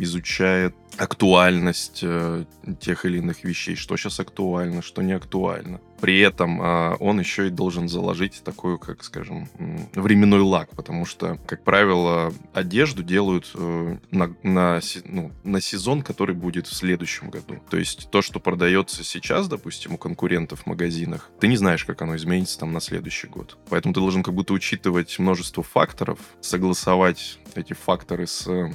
изучает 0.00 0.74
актуальность 0.96 2.00
э, 2.02 2.44
тех 2.80 3.04
или 3.04 3.18
иных 3.18 3.44
вещей, 3.44 3.74
что 3.74 3.96
сейчас 3.96 4.20
актуально, 4.20 4.82
что 4.82 5.02
не 5.02 5.12
актуально. 5.12 5.80
При 6.00 6.18
этом 6.20 6.60
э, 6.60 6.96
он 7.00 7.20
еще 7.20 7.48
и 7.48 7.50
должен 7.50 7.88
заложить 7.88 8.42
такой, 8.44 8.78
как 8.78 9.04
скажем, 9.04 9.48
временной 9.94 10.40
лак, 10.40 10.70
потому 10.70 11.04
что, 11.04 11.38
как 11.46 11.64
правило, 11.64 12.32
одежду 12.52 13.02
делают 13.02 13.50
э, 13.54 13.96
на, 14.10 14.34
на, 14.42 14.80
ну, 15.04 15.32
на 15.44 15.60
сезон, 15.60 16.02
который 16.02 16.34
будет 16.34 16.66
в 16.66 16.74
следующем 16.74 17.30
году. 17.30 17.58
То 17.70 17.76
есть 17.76 18.10
то, 18.10 18.22
что 18.22 18.40
продается 18.40 19.04
сейчас, 19.04 19.48
допустим, 19.48 19.94
у 19.94 19.98
конкурентов 19.98 20.62
в 20.62 20.66
магазинах, 20.66 21.30
ты 21.40 21.48
не 21.48 21.56
знаешь, 21.56 21.84
как 21.84 22.02
оно 22.02 22.16
изменится 22.16 22.58
там 22.58 22.72
на 22.72 22.80
следующий 22.80 23.28
год. 23.28 23.58
Поэтому 23.68 23.94
ты 23.94 24.00
должен 24.00 24.22
как 24.22 24.34
будто 24.34 24.52
учитывать 24.52 25.18
множество 25.18 25.62
факторов, 25.62 26.18
согласовать 26.40 27.38
эти 27.54 27.72
факторы 27.72 28.26
с 28.26 28.70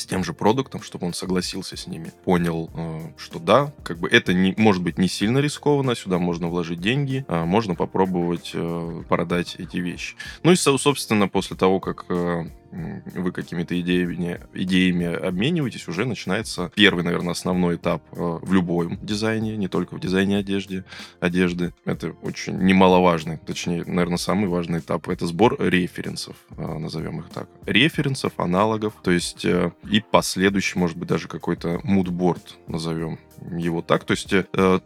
с 0.00 0.06
тем 0.06 0.24
же 0.24 0.32
продуктом, 0.32 0.82
чтобы 0.82 1.06
он 1.06 1.14
согласился 1.14 1.76
с 1.76 1.86
ними, 1.86 2.12
понял, 2.24 2.70
э, 2.74 3.00
что 3.16 3.38
да, 3.38 3.72
как 3.82 3.98
бы 3.98 4.08
это 4.08 4.34
не, 4.34 4.54
может 4.56 4.82
быть 4.82 4.98
не 4.98 5.08
сильно 5.08 5.38
рискованно, 5.38 5.94
сюда 5.94 6.18
можно 6.18 6.48
вложить 6.48 6.80
деньги, 6.80 7.24
а 7.28 7.44
можно 7.44 7.74
попробовать 7.74 8.50
э, 8.54 9.02
продать 9.08 9.56
эти 9.58 9.76
вещи. 9.76 10.16
Ну 10.42 10.52
и, 10.52 10.56
собственно, 10.56 11.28
после 11.28 11.56
того, 11.56 11.80
как 11.80 12.06
э, 12.08 12.46
вы 12.70 13.32
какими-то 13.32 13.78
идеями, 13.80 14.40
идеями 14.54 15.06
обмениваетесь, 15.06 15.88
уже 15.88 16.04
начинается 16.04 16.70
первый, 16.74 17.02
наверное, 17.04 17.32
основной 17.32 17.76
этап 17.76 18.02
э, 18.12 18.38
в 18.42 18.52
любом 18.52 18.98
дизайне, 19.02 19.56
не 19.56 19.68
только 19.68 19.94
в 19.94 20.00
дизайне 20.00 20.36
одежды. 20.36 20.84
одежды. 21.20 21.72
Это 21.84 22.10
очень 22.22 22.58
немаловажный, 22.58 23.38
точнее, 23.38 23.84
наверное, 23.84 24.18
самый 24.18 24.48
важный 24.48 24.78
этап. 24.78 25.08
Это 25.08 25.26
сбор 25.26 25.56
референсов, 25.58 26.36
э, 26.56 26.78
назовем 26.78 27.20
их 27.20 27.28
так. 27.30 27.48
Референсов, 27.66 28.32
аналогов, 28.38 28.94
то 29.02 29.10
есть 29.10 29.44
э, 29.44 29.72
и 29.90 30.00
последующий, 30.00 30.78
может 30.78 30.96
быть, 30.96 31.08
даже 31.08 31.28
какой-то 31.28 31.80
мудборд, 31.82 32.58
назовем 32.68 33.18
его 33.56 33.82
так. 33.82 34.04
То 34.04 34.12
есть 34.12 34.28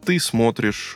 ты 0.04 0.20
смотришь 0.20 0.94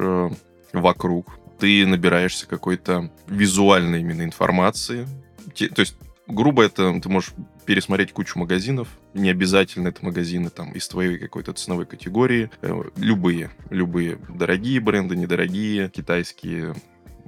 вокруг, 0.73 1.39
ты 1.59 1.87
набираешься 1.87 2.47
какой-то 2.47 3.11
визуальной 3.27 4.01
именно 4.01 4.23
информации, 4.23 5.07
то 5.55 5.81
есть 5.81 5.97
грубо 6.29 6.65
это 6.65 7.01
ты 7.01 7.09
можешь 7.09 7.33
пересмотреть 7.65 8.13
кучу 8.13 8.39
магазинов. 8.39 8.89
Не 9.15 9.31
обязательно 9.31 9.89
это 9.89 10.05
магазины 10.05 10.51
там 10.51 10.73
из 10.73 10.87
твоей 10.89 11.19
какой-то 11.19 11.53
ценовой 11.53 11.87
категории. 11.87 12.51
Э, 12.63 12.83
любые, 12.97 13.51
любые. 13.71 14.19
Дорогие 14.29 14.81
бренды, 14.81 15.17
недорогие, 15.17 15.89
китайские 15.89 16.75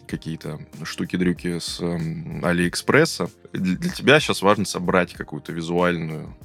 какие-то 0.06 0.58
штуки-дрюки 0.82 1.58
с 1.58 1.80
э, 1.80 1.98
Алиэкспресса. 2.42 3.30
Для, 3.52 3.76
для 3.76 3.90
тебя 3.90 4.20
сейчас 4.20 4.42
важно 4.42 4.64
собрать 4.64 5.14
какую-то 5.14 5.52
визуальную 5.52 6.36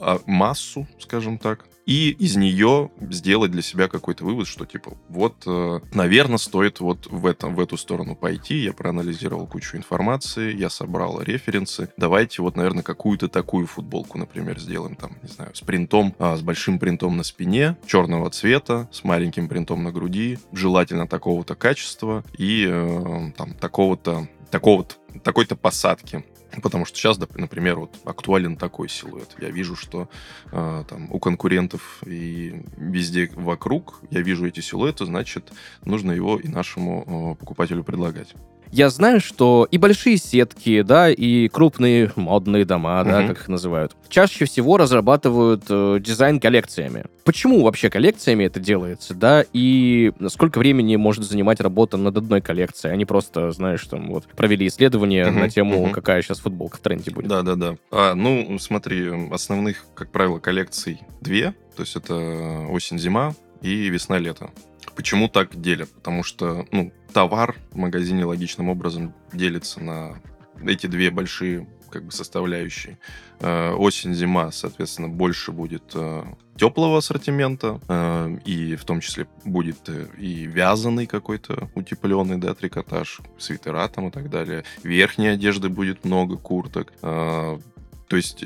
а, 0.00 0.20
массу, 0.26 0.86
скажем 0.98 1.38
так, 1.38 1.66
и 1.90 2.10
из 2.10 2.36
нее 2.36 2.92
сделать 3.00 3.50
для 3.50 3.62
себя 3.62 3.88
какой-то 3.88 4.24
вывод, 4.24 4.46
что 4.46 4.64
типа 4.64 4.96
вот, 5.08 5.42
э, 5.44 5.80
наверное, 5.92 6.38
стоит 6.38 6.78
вот 6.78 7.08
в, 7.10 7.26
этом, 7.26 7.56
в 7.56 7.60
эту 7.60 7.76
сторону 7.76 8.14
пойти. 8.14 8.58
Я 8.58 8.72
проанализировал 8.72 9.48
кучу 9.48 9.76
информации, 9.76 10.56
я 10.56 10.70
собрал 10.70 11.20
референсы. 11.20 11.92
Давайте 11.96 12.42
вот, 12.42 12.54
наверное, 12.54 12.84
какую-то 12.84 13.26
такую 13.26 13.66
футболку, 13.66 14.18
например, 14.18 14.60
сделаем 14.60 14.94
там, 14.94 15.16
не 15.20 15.28
знаю, 15.30 15.50
с 15.52 15.62
принтом, 15.62 16.14
а, 16.20 16.36
с 16.36 16.42
большим 16.42 16.78
принтом 16.78 17.16
на 17.16 17.24
спине, 17.24 17.76
черного 17.88 18.30
цвета, 18.30 18.88
с 18.92 19.02
маленьким 19.02 19.48
принтом 19.48 19.82
на 19.82 19.90
груди, 19.90 20.38
желательно 20.52 21.08
такого-то 21.08 21.56
качества 21.56 22.22
и 22.38 22.68
э, 22.70 23.32
там 23.36 23.54
такого-то 23.54 24.28
такого-то 24.52 24.94
такой-то 25.24 25.56
посадки 25.56 26.24
Потому 26.62 26.84
что 26.84 26.96
сейчас, 26.96 27.18
например, 27.18 27.78
вот 27.78 27.96
актуален 28.04 28.56
такой 28.56 28.88
силуэт. 28.88 29.36
Я 29.40 29.50
вижу, 29.50 29.76
что 29.76 30.08
э, 30.50 30.84
там 30.88 31.10
у 31.12 31.18
конкурентов 31.18 32.02
и 32.06 32.62
везде 32.76 33.30
вокруг 33.34 34.00
я 34.10 34.20
вижу 34.20 34.46
эти 34.46 34.60
силуэты, 34.60 35.04
значит, 35.06 35.52
нужно 35.84 36.12
его 36.12 36.38
и 36.38 36.48
нашему 36.48 37.36
э, 37.36 37.40
покупателю 37.40 37.84
предлагать 37.84 38.34
я 38.72 38.88
знаю, 38.90 39.20
что 39.20 39.66
и 39.70 39.78
большие 39.78 40.16
сетки, 40.16 40.82
да, 40.82 41.10
и 41.10 41.48
крупные 41.48 42.12
модные 42.16 42.64
дома, 42.64 43.00
Мгм. 43.02 43.10
да, 43.10 43.26
как 43.26 43.38
их 43.42 43.48
называют, 43.48 43.96
чаще 44.08 44.44
всего 44.44 44.76
разрабатывают 44.76 45.64
э, 45.68 45.98
дизайн 46.00 46.40
коллекциями. 46.40 47.04
Почему 47.24 47.62
вообще 47.62 47.90
коллекциями 47.90 48.44
это 48.44 48.60
делается, 48.60 49.14
да, 49.14 49.44
и 49.52 50.12
сколько 50.28 50.58
времени 50.58 50.96
может 50.96 51.24
занимать 51.24 51.60
работа 51.60 51.96
над 51.96 52.16
одной 52.16 52.40
коллекцией? 52.40 52.92
Они 52.94 53.04
просто, 53.04 53.50
знаешь, 53.52 53.84
там 53.86 54.08
вот 54.10 54.24
провели 54.36 54.66
исследование 54.66 55.26
Мгм, 55.26 55.40
на 55.40 55.48
тему, 55.50 55.82
мгм. 55.84 55.92
какая 55.92 56.22
сейчас 56.22 56.40
футболка 56.40 56.78
в 56.78 56.80
тренде 56.80 57.10
будет. 57.10 57.28
Да, 57.28 57.42
да, 57.42 57.54
да. 57.56 57.76
А, 57.90 58.14
ну, 58.14 58.58
смотри, 58.58 59.08
основных, 59.30 59.84
как 59.94 60.10
правило, 60.10 60.38
коллекций 60.38 61.00
две. 61.20 61.54
То 61.76 61.82
есть 61.82 61.96
это 61.96 62.66
осень-зима 62.70 63.34
и 63.62 63.88
весна-лето. 63.88 64.50
Почему 64.94 65.28
так 65.28 65.60
делят? 65.60 65.90
Потому 65.90 66.22
что, 66.22 66.66
ну, 66.72 66.92
товар 67.12 67.56
в 67.70 67.76
магазине 67.76 68.24
логичным 68.24 68.68
образом 68.68 69.14
делится 69.32 69.80
на 69.80 70.20
эти 70.62 70.86
две 70.86 71.10
большие 71.10 71.66
как 71.90 72.04
бы 72.04 72.12
составляющие. 72.12 72.98
Э, 73.40 73.72
Осень-зима, 73.72 74.52
соответственно, 74.52 75.08
больше 75.08 75.52
будет 75.52 75.92
э, 75.94 76.24
теплого 76.56 76.98
ассортимента, 76.98 77.80
э, 77.88 78.38
и 78.44 78.76
в 78.76 78.84
том 78.84 79.00
числе 79.00 79.26
будет 79.44 79.88
и 80.16 80.46
вязаный 80.46 81.06
какой-то 81.06 81.68
утепленный, 81.74 82.38
да, 82.38 82.54
трикотаж, 82.54 83.20
свитера 83.38 83.86
там 83.88 84.08
и 84.08 84.10
так 84.10 84.30
далее. 84.30 84.64
Верхней 84.82 85.28
одежды 85.28 85.68
будет 85.68 86.04
много, 86.04 86.36
курток. 86.36 86.92
То 87.00 88.16
есть 88.16 88.44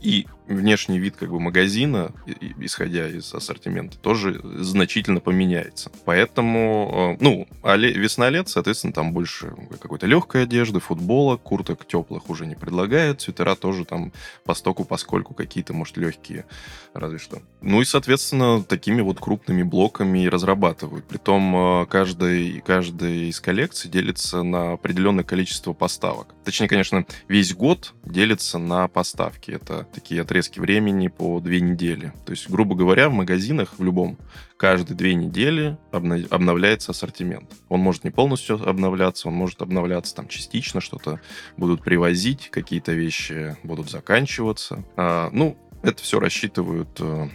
и 0.00 0.26
внешний 0.46 0.98
вид 0.98 1.16
как 1.16 1.30
бы 1.30 1.40
магазина, 1.40 2.12
исходя 2.58 3.08
из 3.08 3.34
ассортимента, 3.34 3.98
тоже 3.98 4.40
значительно 4.60 5.20
поменяется. 5.20 5.90
Поэтому, 6.04 7.16
э, 7.20 7.22
ну, 7.22 7.48
ле- 7.64 7.92
весна-лет, 7.92 8.48
соответственно, 8.48 8.92
там 8.92 9.12
больше 9.12 9.54
какой-то 9.80 10.06
легкой 10.06 10.44
одежды, 10.44 10.80
футболок, 10.80 11.42
курток 11.42 11.86
теплых 11.86 12.30
уже 12.30 12.46
не 12.46 12.54
предлагают, 12.54 13.20
свитера 13.20 13.56
тоже 13.56 13.84
там 13.84 14.12
постоку, 14.44 14.84
поскольку 14.84 15.34
какие-то, 15.34 15.72
может, 15.74 15.96
легкие, 15.96 16.44
разве 16.94 17.18
что. 17.18 17.42
Ну 17.60 17.80
и, 17.80 17.84
соответственно, 17.84 18.62
такими 18.62 19.00
вот 19.00 19.18
крупными 19.18 19.62
блоками 19.62 20.24
и 20.24 20.28
разрабатывают. 20.28 21.06
Притом 21.06 21.82
э, 21.82 21.86
каждый, 21.86 22.60
каждая 22.60 23.12
из 23.12 23.40
коллекций 23.40 23.90
делится 23.90 24.42
на 24.42 24.74
определенное 24.74 25.24
количество 25.24 25.72
поставок. 25.72 26.34
Точнее, 26.44 26.68
конечно, 26.68 27.04
весь 27.28 27.54
год 27.54 27.94
делится 28.04 28.58
на 28.58 28.88
поставки. 28.88 29.50
Это 29.50 29.88
такие 29.92 30.22
отрезки 30.22 30.35
времени 30.58 31.08
по 31.08 31.40
две 31.40 31.60
недели. 31.60 32.12
То 32.24 32.32
есть, 32.32 32.48
грубо 32.48 32.74
говоря, 32.74 33.08
в 33.08 33.12
магазинах 33.12 33.74
в 33.78 33.84
любом 33.84 34.18
каждые 34.56 34.96
две 34.96 35.14
недели 35.14 35.76
обновляется 35.90 36.92
ассортимент. 36.92 37.50
Он 37.68 37.80
может 37.80 38.04
не 38.04 38.10
полностью 38.10 38.56
обновляться, 38.68 39.28
он 39.28 39.34
может 39.34 39.62
обновляться 39.62 40.14
там 40.14 40.28
частично, 40.28 40.80
что-то 40.80 41.20
будут 41.56 41.82
привозить, 41.82 42.50
какие-то 42.50 42.92
вещи 42.92 43.56
будут 43.62 43.90
заканчиваться. 43.90 44.84
А, 44.96 45.30
ну, 45.32 45.58
это 45.82 46.02
все 46.02 46.18
рассчитывают 46.20 46.88
э, 47.00 47.28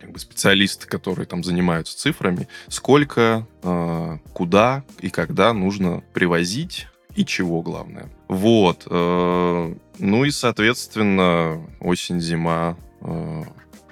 как 0.00 0.12
бы 0.12 0.18
специалисты, 0.18 0.86
которые 0.86 1.26
там 1.26 1.44
занимаются 1.44 1.96
цифрами, 1.96 2.48
сколько, 2.68 3.46
э, 3.62 4.18
куда 4.32 4.84
и 5.00 5.10
когда 5.10 5.52
нужно 5.52 6.02
привозить 6.12 6.86
и 7.16 7.24
чего 7.24 7.62
главное. 7.62 8.10
Вот. 8.28 8.86
э, 8.88 9.74
ну 9.98 10.24
и, 10.24 10.30
соответственно, 10.30 11.66
осень-зима 11.80 12.76
э, 13.00 13.44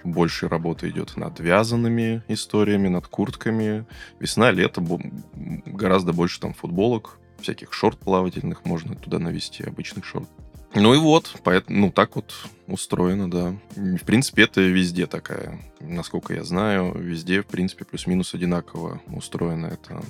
больше 0.04 0.48
работы 0.48 0.88
идет 0.88 1.16
над 1.16 1.40
вязаными 1.40 2.22
историями, 2.28 2.88
над 2.88 3.06
куртками. 3.08 3.86
Весна-лето 4.20 4.82
гораздо 5.66 6.12
больше 6.12 6.40
там 6.40 6.54
футболок, 6.54 7.18
всяких 7.40 7.72
шорт 7.72 7.98
плавательных 7.98 8.64
можно 8.64 8.94
туда 8.94 9.18
навести, 9.18 9.64
обычных 9.64 10.04
шорт. 10.04 10.28
Ну 10.74 10.94
и 10.94 10.98
вот, 10.98 11.37
поэтому, 11.42 11.87
ну, 11.87 11.92
так 11.92 12.16
вот 12.16 12.35
устроено, 12.66 13.31
да. 13.31 13.57
В 13.76 14.04
принципе, 14.04 14.42
это 14.42 14.61
везде 14.61 15.07
такая, 15.07 15.61
насколько 15.81 16.35
я 16.35 16.44
знаю, 16.44 16.92
везде, 16.94 17.42
в 17.42 17.46
принципе, 17.46 17.85
плюс-минус 17.85 18.35
одинаково 18.35 19.00
устроено 19.07 19.66
это 19.66 20.02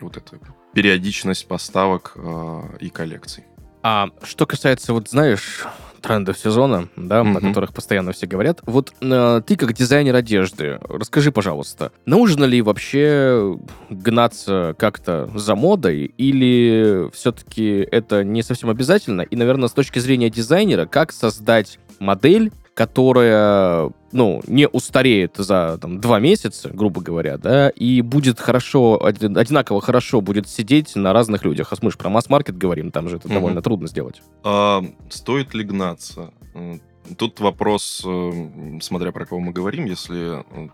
вот 0.00 0.16
эта 0.16 0.38
периодичность 0.74 1.48
поставок 1.48 2.12
э, 2.14 2.76
и 2.80 2.88
коллекций. 2.88 3.44
А 3.82 4.08
что 4.22 4.46
касается, 4.46 4.92
вот 4.92 5.08
знаешь, 5.08 5.64
трендов 6.00 6.38
сезона, 6.38 6.88
да, 6.96 7.20
о 7.20 7.24
Мгм. 7.24 7.48
которых 7.48 7.72
постоянно 7.74 8.12
все 8.12 8.26
говорят, 8.26 8.60
вот 8.64 8.92
э, 9.00 9.42
ты 9.46 9.56
как 9.56 9.72
дизайнер 9.74 10.14
одежды, 10.14 10.78
расскажи, 10.88 11.30
пожалуйста, 11.30 11.92
нужно 12.06 12.44
ли 12.44 12.62
вообще 12.62 13.58
гнаться 13.90 14.74
как-то 14.78 15.30
за 15.34 15.54
модой, 15.54 16.12
или 16.16 17.10
все-таки 17.12 17.86
это 17.90 18.24
не 18.24 18.42
совсем 18.42 18.70
обязательно? 18.70 19.22
И, 19.22 19.36
наверное, 19.36 19.68
с 19.68 19.72
точки 19.72 19.98
зрения 19.98 20.30
дизайнера, 20.30 20.86
как 20.86 21.12
создать 21.12 21.78
модель, 21.98 22.50
которая, 22.74 23.90
ну, 24.12 24.42
не 24.46 24.66
устареет 24.68 25.34
за 25.36 25.78
там, 25.80 26.00
два 26.00 26.18
месяца, 26.20 26.70
грубо 26.70 27.00
говоря, 27.00 27.36
да, 27.38 27.68
и 27.70 28.00
будет 28.02 28.40
хорошо, 28.40 29.04
один- 29.04 29.36
одинаково 29.36 29.80
хорошо 29.80 30.20
будет 30.20 30.48
сидеть 30.48 30.96
на 30.96 31.12
разных 31.12 31.44
людях. 31.44 31.72
А 31.72 31.76
мы 31.82 31.90
же 31.90 31.96
про 31.98 32.08
масс-маркет 32.10 32.56
говорим, 32.56 32.90
там 32.90 33.08
же 33.08 33.16
это 33.16 33.28
Мгм. 33.28 33.34
довольно 33.34 33.62
трудно 33.62 33.88
сделать. 33.88 34.22
А, 34.44 34.82
стоит 35.08 35.54
ли 35.54 35.64
гнаться? 35.64 36.32
М, 36.54 36.80
Тут 37.16 37.40
вопрос, 37.40 38.02
э, 38.06 38.78
смотря 38.82 39.10
про 39.10 39.24
кого 39.26 39.40
мы 39.40 39.52
говорим, 39.52 39.84
если 39.86 40.42
э, 40.42 40.68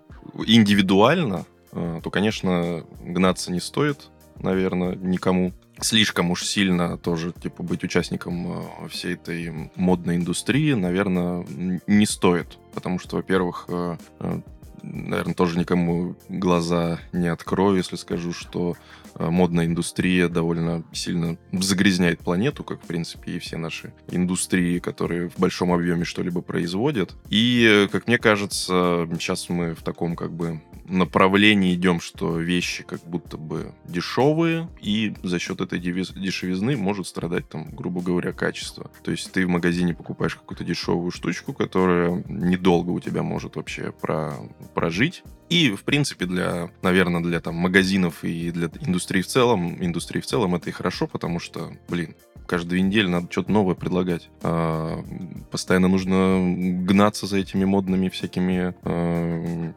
индивидуально, 0.44 1.46
э, 1.72 2.00
то, 2.02 2.10
конечно, 2.10 2.84
гнаться 3.02 3.52
не 3.52 3.60
стоит, 3.60 4.10
наверное, 4.40 4.96
никому. 4.96 5.52
Слишком 5.80 6.30
уж 6.30 6.44
сильно 6.44 6.96
тоже, 6.96 7.32
типа, 7.32 7.62
быть 7.62 7.84
участником 7.84 8.46
э, 8.84 8.88
всей 8.88 9.14
этой 9.14 9.70
модной 9.76 10.16
индустрии, 10.16 10.72
наверное, 10.72 11.44
не 11.86 12.06
стоит. 12.06 12.58
Потому 12.72 12.98
что, 12.98 13.16
во-первых, 13.16 13.66
э, 13.68 13.96
э, 14.20 14.40
наверное, 14.82 15.34
тоже 15.34 15.58
никому 15.58 16.16
глаза 16.30 16.98
не 17.12 17.28
открою, 17.28 17.76
если 17.76 17.96
скажу, 17.96 18.32
что 18.32 18.76
модная 19.18 19.66
индустрия 19.66 20.28
довольно 20.28 20.84
сильно 20.92 21.36
загрязняет 21.52 22.20
планету, 22.20 22.64
как, 22.64 22.82
в 22.82 22.86
принципе, 22.86 23.32
и 23.32 23.38
все 23.38 23.56
наши 23.56 23.92
индустрии, 24.10 24.78
которые 24.78 25.28
в 25.28 25.38
большом 25.38 25.72
объеме 25.72 26.04
что-либо 26.04 26.42
производят. 26.42 27.14
И, 27.28 27.66
э, 27.68 27.88
как 27.88 28.06
мне 28.06 28.18
кажется, 28.18 29.08
сейчас 29.12 29.48
мы 29.48 29.74
в 29.74 29.82
таком, 29.82 30.16
как 30.16 30.32
бы, 30.32 30.60
направлении 30.88 31.74
идем, 31.74 32.00
что 32.00 32.38
вещи 32.38 32.84
как 32.84 33.00
будто 33.04 33.36
бы 33.36 33.72
дешевые, 33.84 34.68
и 34.80 35.14
за 35.22 35.38
счет 35.38 35.60
этой 35.60 35.78
дешевизны 35.78 36.76
может 36.76 37.06
страдать, 37.06 37.48
там, 37.48 37.74
грубо 37.74 38.00
говоря, 38.00 38.32
качество. 38.32 38.90
То 39.02 39.10
есть 39.10 39.32
ты 39.32 39.46
в 39.46 39.48
магазине 39.48 39.94
покупаешь 39.94 40.36
какую-то 40.36 40.64
дешевую 40.64 41.10
штучку, 41.10 41.52
которая 41.52 42.22
недолго 42.28 42.90
у 42.90 43.00
тебя 43.00 43.22
может 43.22 43.56
вообще 43.56 43.92
про, 43.92 44.34
прожить. 44.74 45.22
И, 45.48 45.70
в 45.70 45.84
принципе, 45.84 46.26
для, 46.26 46.70
наверное, 46.82 47.22
для 47.22 47.40
там 47.40 47.54
магазинов 47.54 48.24
и 48.24 48.50
для 48.50 48.68
индустрии 48.80 49.22
в 49.22 49.26
целом, 49.26 49.82
индустрии 49.84 50.20
в 50.20 50.26
целом 50.26 50.54
это 50.56 50.70
и 50.70 50.72
хорошо, 50.72 51.06
потому 51.06 51.38
что, 51.38 51.72
блин, 51.88 52.16
каждую 52.46 52.84
неделю 52.84 53.10
надо 53.10 53.28
что-то 53.30 53.52
новое 53.52 53.76
предлагать. 53.76 54.28
А, 54.42 55.04
постоянно 55.50 55.88
нужно 55.88 56.82
гнаться 56.84 57.26
за 57.26 57.38
этими 57.38 57.64
модными 57.64 58.08
всякими 58.08 58.74
а, 58.82 59.72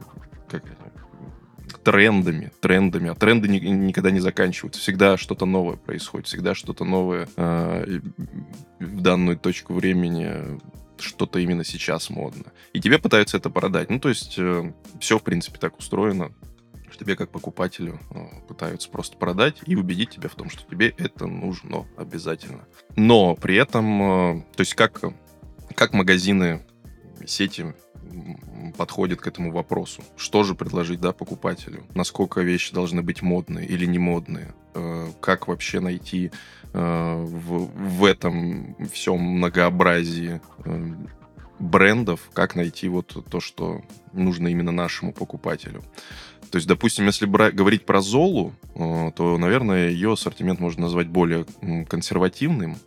как 0.48 0.64
трендами, 1.84 2.52
трендами, 2.60 3.12
а 3.12 3.16
тренды 3.16 3.48
ни- 3.48 3.60
никогда 3.60 4.10
не 4.10 4.20
заканчиваются. 4.20 4.82
Всегда 4.82 5.18
что-то 5.18 5.46
новое 5.46 5.78
происходит, 5.78 6.28
всегда 6.28 6.56
что-то 6.56 6.84
новое 6.84 7.28
и 7.86 8.02
в 8.80 9.02
данную 9.02 9.38
точку 9.38 9.74
времени 9.74 10.60
что-то 11.02 11.40
именно 11.40 11.64
сейчас 11.64 12.10
модно. 12.10 12.46
И 12.74 12.80
тебе 12.80 13.00
пытаются 13.00 13.38
это 13.38 13.50
продать. 13.50 13.90
Ну, 13.90 14.00
то 14.00 14.10
есть 14.10 14.40
все, 15.00 15.20
в 15.20 15.24
принципе, 15.24 15.58
так 15.58 15.78
устроено, 15.78 16.32
что 16.92 17.06
тебе 17.06 17.16
как 17.16 17.32
покупателю 17.32 18.00
э, 18.12 18.48
пытаются 18.48 18.90
просто 18.90 19.18
продать 19.18 19.58
и 19.66 19.76
убедить 19.76 20.12
тебя 20.12 20.30
в 20.30 20.36
том, 20.36 20.50
что 20.50 20.64
тебе 20.70 20.94
это 20.98 21.28
нужно 21.28 21.88
обязательно. 21.98 22.66
Но 22.96 23.36
при 23.36 23.56
этом, 23.56 24.02
э, 24.02 24.44
то 24.56 24.62
есть 24.62 24.74
как, 24.74 25.02
как 25.76 25.94
магазины, 25.94 26.66
сети 27.26 27.74
подходят 28.78 29.22
к 29.22 29.28
этому 29.28 29.52
вопросу. 29.52 30.04
Что 30.18 30.44
же 30.44 30.56
предложить, 30.56 31.00
да, 31.00 31.12
покупателю? 31.12 31.86
Насколько 31.94 32.42
вещи 32.42 32.74
должны 32.74 33.02
быть 33.02 33.22
модные 33.22 33.68
или 33.68 33.86
не 33.86 34.00
модные? 34.00 34.54
Э, 34.74 35.10
Как 35.22 35.48
вообще 35.48 35.80
найти 35.80 36.28
э, 36.28 36.59
в, 36.74 37.98
в 38.00 38.06
этом 38.06 38.76
всем 38.92 39.20
многообразии 39.20 40.42
э, 40.66 40.94
брендов, 41.60 42.30
как 42.34 42.56
найти 42.56 42.88
вот 42.90 43.26
то, 43.30 43.40
что 43.40 43.82
нужно 44.14 44.48
именно 44.48 44.72
нашему 44.72 45.14
покупателю. 45.14 45.84
То 46.52 46.58
есть, 46.58 46.68
допустим, 46.68 47.06
если 47.06 47.26
говорить 47.26 47.86
про 47.86 48.02
Золу, 48.02 48.54
э, 48.76 49.12
то, 49.16 49.38
наверное, 49.38 49.90
ее 49.90 50.14
ассортимент 50.14 50.60
можно 50.60 50.84
назвать 50.84 51.08
более 51.08 51.46
консервативным, 51.88 52.78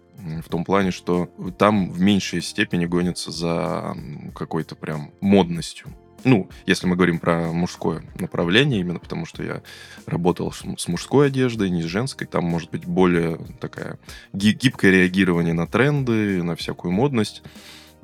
в 0.45 0.49
том 0.49 0.65
плане, 0.65 0.93
что 0.93 1.29
там 1.59 1.91
в 1.91 2.01
меньшей 2.01 2.43
степени 2.43 2.87
гонятся 2.87 3.33
за 3.33 3.97
какой-то 4.35 4.77
прям 4.77 5.11
модностью. 5.21 5.89
Ну, 6.25 6.49
если 6.67 6.87
мы 6.87 6.97
говорим 6.97 7.19
про 7.19 7.53
мужское 7.53 8.03
направление, 8.19 8.81
именно 8.81 8.99
потому 8.99 9.27
что 9.27 9.43
я 9.43 9.63
работал 10.07 10.53
с 10.53 10.89
мужской 10.89 11.27
одеждой, 11.29 11.71
не 11.71 11.83
с 11.83 11.87
женской, 11.87 12.27
там 12.27 12.45
может 12.45 12.71
быть 12.71 12.85
более 12.85 13.39
такая 13.61 13.99
ги- 14.33 14.53
гибкое 14.53 14.93
реагирование 14.93 15.55
на 15.55 15.67
тренды, 15.67 16.43
на 16.43 16.55
всякую 16.55 16.93
модность. 16.93 17.43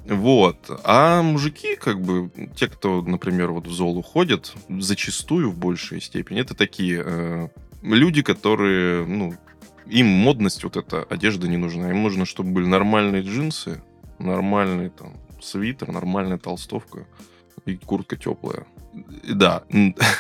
Вот. 0.05 0.57
А 0.85 1.23
мужики, 1.23 1.77
как 1.77 2.01
бы, 2.01 2.31
те, 2.57 2.69
кто, 2.69 3.03
например, 3.03 3.53
вот 3.53 3.67
в 3.67 3.73
Золу 3.73 4.03
ходят, 4.03 4.55
зачастую 4.69 5.51
в 5.51 5.59
большей 5.59 6.01
степени, 6.01 6.41
это 6.41 6.55
такие 6.55 7.03
э, 7.05 7.49
люди, 7.83 8.23
которые, 8.23 9.05
ну, 9.05 9.35
им 9.87 10.07
модность 10.07 10.65
вот 10.65 10.77
эта 10.77 11.03
одежда 11.03 11.47
не 11.47 11.57
нужна. 11.57 11.91
Им 11.91 12.03
нужно, 12.03 12.25
чтобы 12.25 12.51
были 12.51 12.67
нормальные 12.67 13.23
джинсы, 13.23 13.83
нормальный 14.19 14.91
там 14.91 15.15
свитер, 15.41 15.93
нормальная 15.93 16.39
толстовка 16.39 17.07
и 17.67 17.77
куртка 17.77 18.17
теплая. 18.17 18.67
Да, 19.25 19.63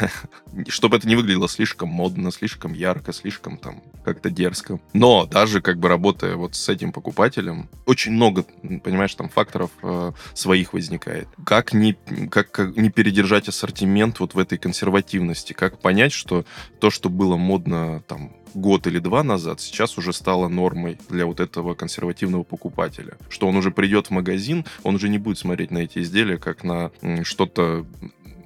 чтобы 0.68 0.96
это 0.98 1.08
не 1.08 1.16
выглядело 1.16 1.48
слишком 1.48 1.88
модно, 1.88 2.30
слишком 2.30 2.72
ярко, 2.72 3.12
слишком 3.12 3.56
там 3.56 3.82
как-то 4.04 4.30
дерзко. 4.30 4.80
Но 4.92 5.26
даже 5.26 5.60
как 5.60 5.78
бы 5.78 5.88
работая 5.88 6.36
вот 6.36 6.54
с 6.54 6.68
этим 6.68 6.92
покупателем, 6.92 7.68
очень 7.86 8.12
много, 8.12 8.44
понимаешь, 8.82 9.14
там 9.14 9.28
факторов 9.28 9.70
э, 9.82 10.12
своих 10.34 10.72
возникает. 10.72 11.28
Как 11.44 11.72
не, 11.72 11.94
как, 12.30 12.50
как 12.50 12.76
не 12.76 12.90
передержать 12.90 13.48
ассортимент 13.48 14.20
вот 14.20 14.34
в 14.34 14.38
этой 14.38 14.58
консервативности? 14.58 15.52
Как 15.52 15.80
понять, 15.80 16.12
что 16.12 16.44
то, 16.80 16.90
что 16.90 17.08
было 17.08 17.36
модно 17.36 18.02
там 18.06 18.32
год 18.54 18.86
или 18.86 18.98
два 18.98 19.22
назад, 19.22 19.60
сейчас 19.60 19.98
уже 19.98 20.12
стало 20.12 20.48
нормой 20.48 20.98
для 21.08 21.26
вот 21.26 21.40
этого 21.40 21.74
консервативного 21.74 22.42
покупателя. 22.42 23.16
Что 23.28 23.48
он 23.48 23.56
уже 23.56 23.70
придет 23.70 24.08
в 24.08 24.10
магазин, 24.10 24.64
он 24.82 24.94
уже 24.94 25.08
не 25.08 25.18
будет 25.18 25.38
смотреть 25.38 25.70
на 25.70 25.78
эти 25.78 26.00
изделия 26.00 26.38
как 26.38 26.64
на 26.64 26.90
что-то 27.22 27.86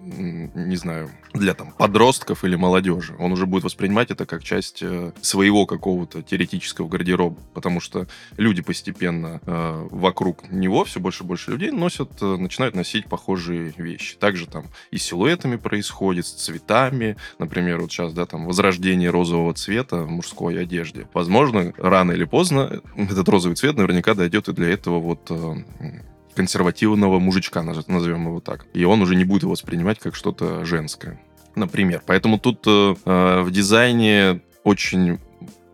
не 0.03 0.77
знаю, 0.77 1.11
для 1.33 1.55
там 1.55 1.73
подростков 1.73 2.45
или 2.45 2.57
молодежи. 2.57 3.15
Он 3.19 3.33
уже 3.33 3.47
будет 3.47 3.65
воспринимать 3.65 4.11
это 4.11 4.27
как 4.27 4.43
часть 4.43 4.83
э, 4.83 5.13
своего 5.21 5.67
какого-то 5.67 6.23
теоретического 6.23 6.89
гардероба, 6.89 7.39
потому 7.55 7.81
что 7.81 8.07
люди 8.37 8.63
постепенно 8.63 9.41
э, 9.47 9.89
вокруг 9.91 10.51
него, 10.51 10.85
все 10.85 11.01
больше 11.01 11.25
и 11.25 11.27
больше 11.27 11.53
людей 11.53 11.71
носят, 11.71 12.11
э, 12.21 12.37
начинают 12.37 12.75
носить 12.75 13.07
похожие 13.07 13.73
вещи. 13.77 14.17
Также 14.17 14.47
там 14.47 14.67
и 14.91 14.99
с 14.99 15.05
силуэтами 15.05 15.57
происходит, 15.57 16.27
с 16.27 16.33
цветами. 16.33 17.17
Например, 17.39 17.81
вот 17.81 17.93
сейчас, 17.93 18.13
да, 18.13 18.27
там 18.27 18.47
возрождение 18.47 19.11
розового 19.11 19.55
цвета 19.55 20.03
в 20.03 20.11
мужской 20.11 20.61
одежде. 20.61 21.07
Возможно, 21.15 21.73
рано 21.77 22.13
или 22.13 22.25
поздно 22.25 22.81
этот 22.97 23.29
розовый 23.29 23.57
цвет 23.57 23.77
наверняка 23.77 24.15
дойдет 24.15 24.49
и 24.49 24.53
для 24.53 24.69
этого 24.69 24.99
вот 24.99 25.31
э, 25.31 26.03
консервативного 26.35 27.19
мужичка, 27.19 27.61
наз- 27.61 27.85
назовем 27.87 28.27
его 28.27 28.41
так. 28.41 28.67
И 28.75 28.85
он 28.85 29.03
уже 29.03 29.17
не 29.17 29.25
будет 29.25 29.43
его 29.43 29.53
воспринимать 29.53 29.99
как 29.99 30.15
что-то 30.15 30.65
женское. 30.65 31.21
Например. 31.55 32.03
Поэтому 32.07 32.39
тут 32.39 32.67
э, 32.67 32.95
э, 33.05 33.43
в 33.43 33.51
дизайне 33.51 34.41
очень 34.65 35.19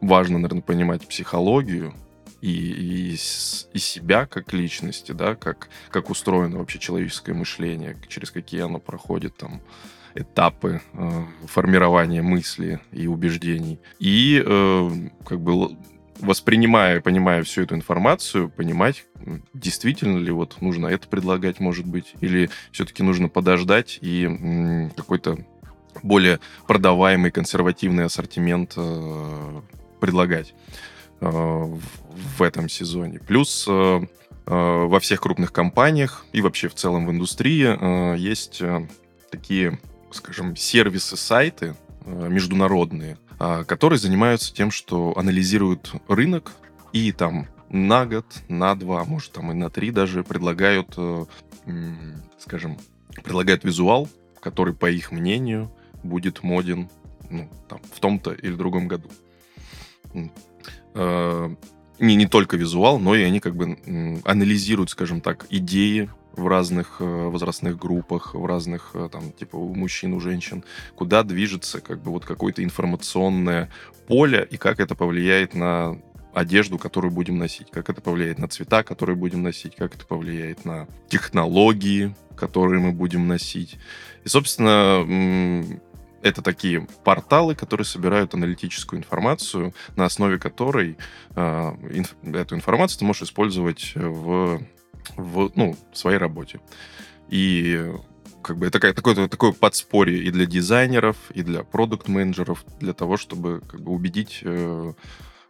важно, 0.01 0.39
наверное, 0.39 0.63
понимать 0.63 1.07
психологию 1.07 1.95
и, 2.41 2.51
и, 2.51 3.13
и 3.15 3.79
себя 3.79 4.27
как 4.27 4.53
личности, 4.53 5.13
да, 5.13 5.35
как, 5.35 5.69
как 5.91 6.11
устроено 6.11 6.59
вообще 6.59 6.79
человеческое 6.79 7.35
мышление, 7.35 7.97
через 8.09 8.31
какие 8.31 8.63
оно 8.63 8.79
проходит 8.79 9.37
там 9.37 9.61
этапы 10.15 10.81
э, 10.93 11.25
формирования 11.47 12.23
мысли 12.23 12.81
и 12.93 13.07
убеждений. 13.07 13.79
И 13.99 14.43
э, 14.45 14.91
как 15.25 15.41
бы 15.41 15.77
воспринимая, 16.21 17.01
понимая 17.01 17.43
всю 17.43 17.63
эту 17.63 17.75
информацию, 17.75 18.49
понимать, 18.51 19.05
действительно 19.55 20.19
ли 20.19 20.31
вот 20.31 20.61
нужно 20.61 20.87
это 20.87 21.09
предлагать, 21.09 21.61
может 21.61 21.87
быть, 21.87 22.15
или 22.21 22.51
все-таки 22.73 23.03
нужно 23.03 23.29
подождать 23.29 23.99
и 24.01 24.89
какой-то 24.97 25.39
более 26.03 26.41
продаваемый 26.67 27.31
консервативный 27.31 28.05
ассортимент 28.05 28.75
э, 28.77 29.61
предлагать 30.01 30.55
э, 31.21 31.29
в, 31.29 32.43
этом 32.43 32.69
сезоне. 32.69 33.21
Плюс 33.21 33.67
э, 33.69 34.01
во 34.47 35.01
всех 35.01 35.21
крупных 35.21 35.53
компаниях 35.53 36.25
и 36.33 36.41
вообще 36.41 36.69
в 36.69 36.75
целом 36.75 37.07
в 37.07 37.11
индустрии 37.11 38.17
есть 38.19 38.63
такие, 39.31 39.79
скажем, 40.11 40.57
сервисы, 40.57 41.19
сайты 41.19 41.75
международные, 42.07 43.19
которые 43.39 43.99
занимаются 43.99 44.53
тем, 44.53 44.71
что 44.71 45.17
анализируют 45.17 45.93
рынок 46.09 46.53
и 46.93 47.13
там 47.13 47.47
на 47.71 48.07
год, 48.07 48.27
на 48.49 48.75
два, 48.75 49.05
может 49.05 49.33
там 49.33 49.53
и 49.53 49.55
на 49.55 49.71
три 49.71 49.91
даже 49.91 50.25
предлагают, 50.25 50.95
э, 50.97 51.25
скажем, 52.39 52.79
предлагают 53.23 53.65
визуал, 53.65 54.09
который, 54.41 54.75
по 54.75 54.91
их 54.91 55.13
мнению, 55.13 55.71
будет 56.03 56.43
моден 56.43 56.89
ну, 57.31 57.49
там, 57.69 57.81
в 57.93 58.01
том-то 58.01 58.33
или 58.33 58.55
другом 58.55 58.89
году. 58.89 59.11
Э, 60.95 61.55
Не, 62.01 62.15
не 62.15 62.27
только 62.27 62.57
визуал, 62.57 63.01
но 63.01 63.17
и 63.17 63.23
они 63.23 63.41
как 63.41 63.57
бы 63.57 63.77
анализируют, 64.25 64.91
скажем 64.91 65.21
так, 65.21 65.47
идеи 65.51 66.09
в 66.39 66.47
разных 66.47 66.97
э, 67.01 67.05
возрастных 67.05 67.79
группах, 67.79 68.35
в 68.35 68.47
разных, 68.47 68.91
э, 68.95 69.09
там, 69.11 69.33
типа, 69.33 69.57
у 69.57 69.75
мужчин, 69.75 70.15
у 70.15 70.21
женщин, 70.21 70.65
куда 70.95 71.23
движется 71.23 71.81
как 71.81 72.03
бы 72.03 72.11
вот 72.11 72.25
какое-то 72.25 72.65
информационное 72.65 73.71
поле 74.07 74.47
и 74.51 74.57
как 74.57 74.81
это 74.81 74.95
повлияет 74.95 75.55
на 75.55 76.01
одежду, 76.33 76.79
которую 76.79 77.11
будем 77.11 77.39
носить, 77.39 77.71
как 77.71 77.91
это 77.91 78.01
повлияет 78.01 78.39
на 78.39 78.49
цвета, 78.49 78.83
которые 78.83 79.17
будем 79.17 79.43
носить, 79.43 79.75
как 79.75 79.95
это 79.95 80.07
повлияет 80.07 80.65
на 80.65 80.87
технологии, 81.09 82.15
которые 82.37 82.81
мы 82.81 82.93
будем 82.93 83.27
носить. 83.27 83.79
И, 84.25 84.29
собственно, 84.29 85.05
это 86.23 86.43
такие 86.43 86.87
порталы, 87.05 87.55
которые 87.55 87.85
собирают 87.85 88.35
аналитическую 88.35 89.01
информацию, 89.01 89.75
на 89.97 90.05
основе 90.05 90.39
которой 90.39 90.97
э, 91.35 91.41
инф- 91.41 92.37
эту 92.37 92.57
информацию 92.57 93.01
ты 93.01 93.05
можешь 93.05 93.23
использовать 93.23 93.93
в, 93.95 94.61
в 95.17 95.51
ну, 95.55 95.77
в 95.93 95.99
своей 95.99 96.19
работе. 96.19 96.61
И 97.29 97.93
как 98.43 98.57
бы 98.57 98.67
это 98.67 98.81
такое, 98.95 99.29
такое, 99.29 99.53
подспорье 99.53 100.23
и 100.23 100.31
для 100.31 100.47
дизайнеров, 100.47 101.17
и 101.33 101.43
для 101.43 101.65
продукт-менеджеров, 101.65 102.65
для 102.81 102.95
того, 102.95 103.17
чтобы 103.17 103.61
как 103.69 103.81
бы 103.81 103.93
убедить 103.93 104.41
э, 104.43 104.93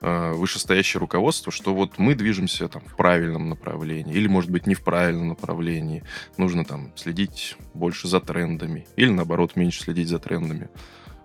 э, 0.00 0.32
вышестоящее 0.32 1.00
руководство, 1.00 1.52
что 1.52 1.74
вот 1.74 1.98
мы 1.98 2.14
движемся 2.14 2.68
там 2.68 2.82
в 2.86 2.96
правильном 2.96 3.50
направлении, 3.50 4.14
или, 4.14 4.26
может 4.26 4.50
быть, 4.50 4.66
не 4.66 4.74
в 4.74 4.82
правильном 4.82 5.28
направлении. 5.28 6.02
Нужно 6.36 6.64
там 6.64 6.92
следить 6.96 7.56
больше 7.74 8.08
за 8.08 8.20
трендами, 8.20 8.86
или, 8.96 9.10
наоборот, 9.10 9.54
меньше 9.54 9.82
следить 9.82 10.08
за 10.08 10.18
трендами. 10.18 10.68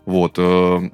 Вот. 0.06 0.36
э, 0.38 0.90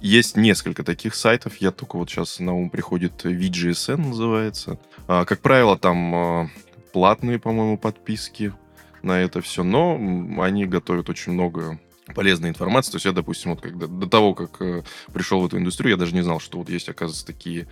Есть 0.00 0.36
несколько 0.36 0.82
таких 0.82 1.14
сайтов. 1.14 1.58
Я 1.58 1.70
только 1.70 1.96
вот 1.96 2.10
сейчас 2.10 2.40
на 2.40 2.54
ум 2.54 2.70
приходит 2.70 3.24
VGSN 3.24 4.08
называется. 4.08 4.78
А, 5.06 5.24
Как 5.24 5.40
правило, 5.40 5.78
там 5.78 6.50
платные, 6.96 7.38
по-моему, 7.38 7.76
подписки 7.76 8.54
на 9.02 9.20
это 9.20 9.42
все, 9.42 9.62
но 9.62 10.00
они 10.40 10.64
готовят 10.64 11.10
очень 11.10 11.32
много 11.32 11.78
полезной 12.14 12.48
информации. 12.48 12.92
То 12.92 12.96
есть 12.96 13.04
я, 13.04 13.12
допустим, 13.12 13.50
вот 13.50 13.60
когда 13.60 13.86
до 13.86 14.06
того, 14.06 14.32
как 14.32 14.62
э, 14.62 14.82
пришел 15.12 15.42
в 15.42 15.46
эту 15.46 15.58
индустрию, 15.58 15.90
я 15.90 15.96
даже 15.98 16.14
не 16.14 16.22
знал, 16.22 16.40
что 16.40 16.56
вот 16.56 16.70
есть, 16.70 16.88
оказывается, 16.88 17.26
такие 17.26 17.68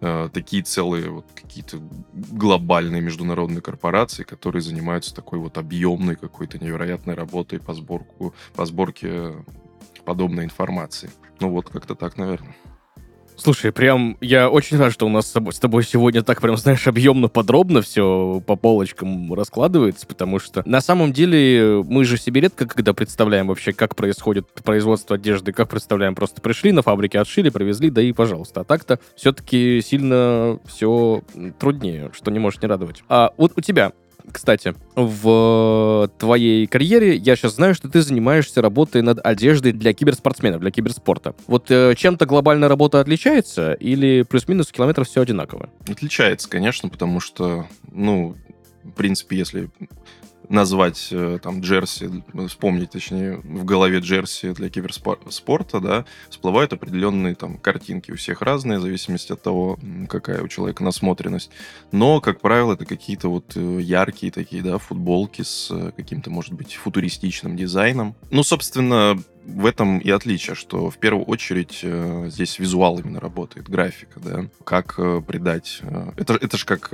э, 0.00 0.28
такие 0.32 0.64
целые 0.64 1.08
вот 1.08 1.24
какие-то 1.36 1.78
глобальные 2.12 3.00
международные 3.00 3.62
корпорации, 3.62 4.24
которые 4.24 4.60
занимаются 4.60 5.14
такой 5.14 5.38
вот 5.38 5.56
объемной 5.56 6.16
какой-то 6.16 6.58
невероятной 6.58 7.14
работой 7.14 7.60
по 7.60 7.74
сборку, 7.74 8.34
по 8.56 8.66
сборке 8.66 9.34
подобной 10.04 10.46
информации. 10.46 11.10
Ну 11.38 11.50
вот 11.50 11.68
как-то 11.68 11.94
так, 11.94 12.16
наверное. 12.16 12.56
Слушай, 13.36 13.72
прям 13.72 14.16
я 14.20 14.48
очень 14.48 14.78
рад, 14.78 14.92
что 14.92 15.06
у 15.06 15.08
нас 15.08 15.26
с 15.26 15.32
тобой, 15.32 15.52
с 15.52 15.58
тобой 15.58 15.82
сегодня 15.84 16.22
так 16.22 16.40
прям, 16.40 16.56
знаешь, 16.56 16.86
объемно, 16.86 17.28
подробно 17.28 17.82
все 17.82 18.42
по 18.46 18.56
полочкам 18.56 19.34
раскладывается, 19.34 20.06
потому 20.06 20.38
что 20.38 20.62
на 20.64 20.80
самом 20.80 21.12
деле 21.12 21.82
мы 21.86 22.04
же 22.04 22.16
себе 22.16 22.42
редко 22.42 22.66
когда 22.66 22.94
представляем 22.94 23.48
вообще, 23.48 23.72
как 23.72 23.96
происходит 23.96 24.46
производство 24.62 25.16
одежды, 25.16 25.52
как 25.52 25.68
представляем, 25.68 26.14
просто 26.14 26.40
пришли 26.40 26.72
на 26.72 26.82
фабрике, 26.82 27.18
отшили, 27.18 27.50
привезли, 27.50 27.90
да 27.90 28.02
и 28.02 28.12
пожалуйста. 28.12 28.60
А 28.60 28.64
так-то 28.64 29.00
все-таки 29.16 29.82
сильно 29.84 30.58
все 30.66 31.22
труднее, 31.58 32.10
что 32.14 32.30
не 32.30 32.38
может 32.38 32.62
не 32.62 32.68
радовать. 32.68 33.02
А 33.08 33.32
вот 33.36 33.52
у 33.56 33.60
тебя 33.60 33.92
кстати, 34.30 34.74
в 34.96 36.10
твоей 36.18 36.66
карьере 36.66 37.16
я 37.16 37.36
сейчас 37.36 37.54
знаю, 37.56 37.74
что 37.74 37.88
ты 37.88 38.02
занимаешься 38.02 38.62
работой 38.62 39.02
над 39.02 39.24
одеждой 39.24 39.72
для 39.72 39.92
киберспортсменов, 39.92 40.60
для 40.60 40.70
киберспорта. 40.70 41.34
Вот 41.46 41.70
э, 41.70 41.94
чем-то 41.96 42.26
глобальная 42.26 42.68
работа 42.68 43.00
отличается 43.00 43.74
или 43.74 44.22
плюс-минус 44.22 44.72
километров 44.72 45.08
все 45.08 45.20
одинаково? 45.20 45.68
Отличается, 45.88 46.48
конечно, 46.48 46.88
потому 46.88 47.20
что, 47.20 47.66
ну, 47.92 48.36
в 48.82 48.92
принципе, 48.92 49.36
если 49.36 49.70
назвать 50.48 51.08
э, 51.10 51.38
там 51.42 51.60
джерси, 51.60 52.10
вспомнить, 52.48 52.90
точнее, 52.90 53.36
в 53.38 53.64
голове 53.64 53.98
джерси 53.98 54.52
для 54.52 54.68
киберспорта, 54.68 55.80
да, 55.80 56.04
всплывают 56.30 56.72
определенные 56.72 57.34
там 57.34 57.58
картинки. 57.58 58.10
У 58.10 58.16
всех 58.16 58.42
разные, 58.42 58.78
в 58.78 58.82
зависимости 58.82 59.32
от 59.32 59.42
того, 59.42 59.78
какая 60.08 60.42
у 60.42 60.48
человека 60.48 60.84
насмотренность. 60.84 61.50
Но, 61.92 62.20
как 62.20 62.40
правило, 62.40 62.74
это 62.74 62.84
какие-то 62.84 63.28
вот 63.28 63.52
э, 63.56 63.80
яркие 63.80 64.32
такие, 64.32 64.62
да, 64.62 64.78
футболки 64.78 65.42
с 65.42 65.68
э, 65.70 65.92
каким-то, 65.96 66.30
может 66.30 66.52
быть, 66.52 66.74
футуристичным 66.74 67.56
дизайном. 67.56 68.14
Ну, 68.30 68.42
собственно, 68.42 69.18
в 69.46 69.66
этом 69.66 69.98
и 69.98 70.10
отличие, 70.10 70.56
что 70.56 70.90
в 70.90 70.98
первую 70.98 71.24
очередь 71.24 71.80
э, 71.82 72.26
здесь 72.28 72.58
визуал 72.58 72.98
именно 72.98 73.20
работает, 73.20 73.68
графика, 73.68 74.20
да, 74.20 74.46
как 74.64 74.94
э, 74.98 75.22
придать... 75.26 75.80
Э, 75.82 76.12
это, 76.16 76.34
это 76.34 76.56
же 76.56 76.64
как, 76.64 76.92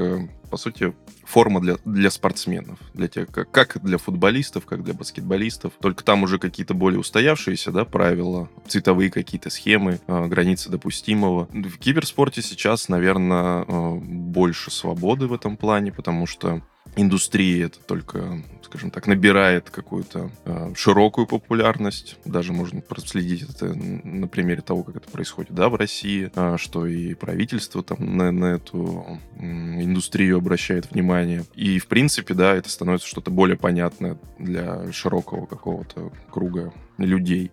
по 0.51 0.57
сути, 0.57 0.93
форма 1.25 1.61
для, 1.61 1.77
для 1.85 2.11
спортсменов, 2.11 2.79
для 2.93 3.09
тех, 3.09 3.29
как, 3.29 3.51
как 3.51 3.83
для 3.83 3.99
футболистов, 3.99 4.67
как 4.67 4.83
для 4.83 4.95
баскетболистов, 4.95 5.75
только 5.81 6.05
там 6.05 6.23
уже 6.23 6.39
какие-то 6.39 6.75
более 6.75 7.01
устоявшиеся, 7.01 7.71
да, 7.71 7.85
правила, 7.85 8.49
цветовые 8.67 9.11
какие-то 9.11 9.51
схемы, 9.51 10.01
границы 10.07 10.71
допустимого. 10.71 11.49
В 11.53 11.79
киберспорте 11.79 12.43
сейчас, 12.43 12.89
наверное, 12.89 13.65
больше 13.65 14.71
свободы 14.71 15.27
в 15.27 15.33
этом 15.33 15.57
плане, 15.57 15.93
потому 15.93 16.27
что 16.27 16.63
индустрии 16.97 17.65
это 17.65 17.79
только, 17.81 18.43
скажем 18.63 18.91
так, 18.91 19.07
набирает 19.07 19.71
какую-то 19.71 20.31
э, 20.45 20.73
широкую 20.75 21.27
популярность. 21.27 22.17
Даже 22.25 22.53
можно 22.53 22.81
проследить 22.81 23.43
это 23.43 23.73
на 23.75 24.29
примере 24.29 24.63
того, 24.63 24.83
как 24.83 24.97
это 24.97 25.11
происходит, 25.11 25.53
да, 25.53 25.69
в 25.69 25.75
России, 25.77 26.31
э, 26.35 26.57
что 26.59 26.87
и 26.87 27.15
правительство 27.15 27.83
там 27.83 28.17
на, 28.17 28.31
на 28.31 28.47
эту 28.57 29.21
э, 29.37 29.43
индустрию 29.43 30.39
обращает 30.39 30.91
внимание. 30.91 31.45
И, 31.55 31.79
в 31.79 31.87
принципе, 31.87 32.35
да, 32.35 32.55
это 32.55 32.69
становится 32.69 33.09
что-то 33.09 33.31
более 33.31 33.57
понятное 33.57 34.19
для 34.39 34.93
широкого 34.93 35.47
какого-то 35.47 36.13
круга 36.31 36.73
людей. 36.99 37.51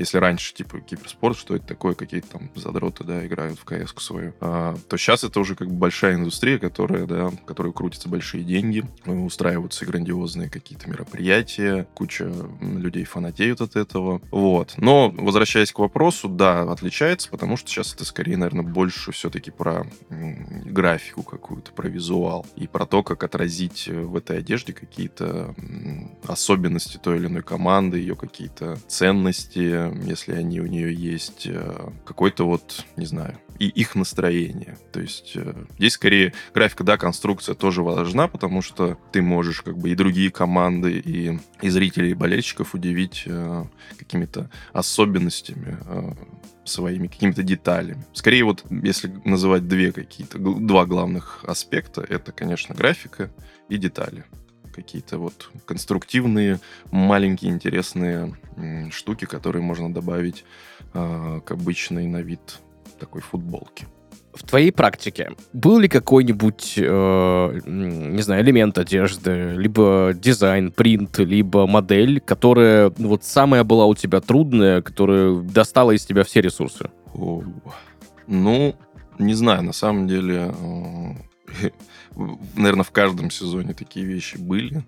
Если 0.00 0.16
раньше, 0.16 0.54
типа, 0.54 0.80
киберспорт, 0.80 1.36
что 1.36 1.56
это 1.56 1.66
такое, 1.66 1.94
какие-то 1.94 2.28
там 2.38 2.50
задроты, 2.54 3.04
да, 3.04 3.26
играют 3.26 3.58
в 3.58 3.64
кс 3.66 3.92
свою, 4.02 4.32
а, 4.40 4.74
то 4.88 4.96
сейчас 4.96 5.24
это 5.24 5.38
уже 5.38 5.54
как 5.56 5.68
бы 5.68 5.74
большая 5.74 6.14
индустрия, 6.14 6.58
которая, 6.58 7.04
да, 7.04 7.30
которой 7.44 7.74
крутятся 7.74 8.08
большие 8.08 8.42
деньги, 8.42 8.79
устраиваются 9.06 9.86
грандиозные 9.86 10.50
какие-то 10.50 10.88
мероприятия, 10.88 11.86
куча 11.94 12.32
людей 12.60 13.04
фанатеют 13.04 13.60
от 13.60 13.76
этого, 13.76 14.20
вот. 14.30 14.74
Но, 14.76 15.10
возвращаясь 15.10 15.72
к 15.72 15.78
вопросу, 15.78 16.28
да, 16.28 16.62
отличается, 16.62 17.28
потому 17.30 17.56
что 17.56 17.68
сейчас 17.68 17.94
это 17.94 18.04
скорее, 18.04 18.36
наверное, 18.36 18.64
больше 18.64 19.12
все-таки 19.12 19.50
про 19.50 19.86
графику 20.08 21.22
какую-то, 21.22 21.72
про 21.72 21.88
визуал 21.88 22.46
и 22.56 22.66
про 22.66 22.86
то, 22.86 23.02
как 23.02 23.24
отразить 23.24 23.88
в 23.88 24.16
этой 24.16 24.38
одежде 24.38 24.72
какие-то 24.72 25.54
особенности 26.26 26.98
той 26.98 27.18
или 27.18 27.26
иной 27.26 27.42
команды, 27.42 27.98
ее 27.98 28.16
какие-то 28.16 28.76
ценности, 28.88 29.90
если 30.06 30.32
они 30.32 30.60
у 30.60 30.66
нее 30.66 30.94
есть, 30.94 31.46
э, 31.46 31.90
какой-то 32.04 32.46
вот, 32.46 32.84
не 32.96 33.06
знаю, 33.06 33.38
и 33.60 33.68
их 33.68 33.94
настроение. 33.94 34.78
То 34.90 35.00
есть 35.00 35.32
э, 35.36 35.54
здесь 35.78 35.92
скорее 35.92 36.32
графика, 36.54 36.82
да, 36.82 36.96
конструкция 36.96 37.54
тоже 37.54 37.82
важна, 37.82 38.26
потому 38.26 38.62
что 38.62 38.69
ты 39.12 39.22
можешь 39.22 39.62
как 39.62 39.78
бы 39.78 39.90
и 39.90 39.94
другие 39.94 40.30
команды, 40.30 40.98
и, 40.98 41.38
и 41.62 41.68
зрителей, 41.68 42.10
и 42.10 42.14
болельщиков 42.14 42.74
удивить 42.74 43.24
э, 43.26 43.64
какими-то 43.98 44.50
особенностями 44.72 45.78
своими 46.64 47.08
какими-то 47.08 47.42
деталями. 47.42 48.04
Скорее 48.12 48.44
вот, 48.44 48.64
если 48.70 49.12
называть 49.24 49.66
две 49.66 49.92
какие-то, 49.92 50.38
два 50.38 50.86
главных 50.86 51.44
аспекта, 51.44 52.00
это, 52.02 52.32
конечно, 52.32 52.74
графика 52.74 53.30
и 53.68 53.76
детали 53.76 54.24
какие-то 54.72 55.18
вот 55.18 55.50
конструктивные, 55.66 56.60
маленькие, 56.90 57.50
интересные 57.50 58.36
штуки, 58.90 59.24
которые 59.24 59.62
можно 59.62 59.92
добавить 59.92 60.44
э, 60.94 61.40
к 61.44 61.50
обычной 61.50 62.06
на 62.06 62.22
вид 62.22 62.60
такой 62.98 63.20
футболке. 63.20 63.86
В 64.32 64.44
твоей 64.46 64.70
практике 64.70 65.32
был 65.52 65.78
ли 65.78 65.88
какой-нибудь, 65.88 66.74
э, 66.76 67.60
не 67.66 68.22
знаю, 68.22 68.42
элемент 68.44 68.78
одежды, 68.78 69.54
либо 69.56 70.12
дизайн, 70.14 70.70
принт, 70.70 71.18
либо 71.18 71.66
модель, 71.66 72.20
которая 72.20 72.92
ну, 72.96 73.08
вот 73.08 73.24
самая 73.24 73.64
была 73.64 73.86
у 73.86 73.94
тебя 73.94 74.20
трудная, 74.20 74.82
которая 74.82 75.40
достала 75.40 75.90
из 75.90 76.06
тебя 76.06 76.22
все 76.24 76.40
ресурсы? 76.40 76.90
О, 77.14 77.42
ну, 78.28 78.76
не 79.18 79.34
знаю, 79.34 79.62
на 79.64 79.72
самом 79.72 80.06
деле 80.06 80.54
э, 80.56 81.70
наверное, 82.54 82.84
в 82.84 82.90
каждом 82.90 83.30
сезоне 83.30 83.74
такие 83.74 84.06
вещи 84.06 84.36
были. 84.36 84.84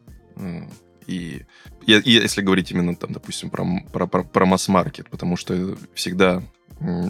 И, 1.06 1.42
и, 1.86 1.92
и 1.92 2.10
если 2.12 2.42
говорить 2.42 2.70
именно 2.70 2.94
там, 2.94 3.12
допустим, 3.12 3.50
про, 3.50 3.66
про, 3.92 4.06
про, 4.06 4.22
про 4.22 4.46
масс-маркет, 4.46 5.10
потому 5.10 5.36
что 5.36 5.76
всегда 5.94 6.42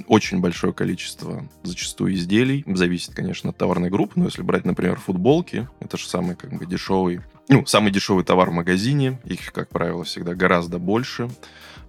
очень 0.07 0.41
большое 0.41 0.73
количество 0.73 1.49
зачастую 1.63 2.15
изделий. 2.15 2.65
Зависит, 2.67 3.15
конечно, 3.15 3.51
от 3.51 3.57
товарной 3.57 3.91
группы, 3.91 4.15
но 4.17 4.27
если 4.27 4.43
брать, 4.43 4.65
например, 4.65 4.99
футболки, 4.99 5.69
это 5.81 5.97
же 5.97 6.07
самый 6.07 6.37
как 6.37 6.53
бы 6.53 6.67
дешевый, 6.67 7.21
ну, 7.49 7.67
самый 7.67 7.91
дешевый 7.91 8.25
товар 8.25 8.51
в 8.51 8.55
магазине. 8.55 9.21
Их, 9.25 9.53
как 9.53 9.69
правило, 9.69 10.05
всегда 10.05 10.35
гораздо 10.35 10.79
больше. 10.79 11.31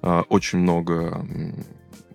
А, 0.02 0.24
очень 0.30 0.60
много 0.60 1.26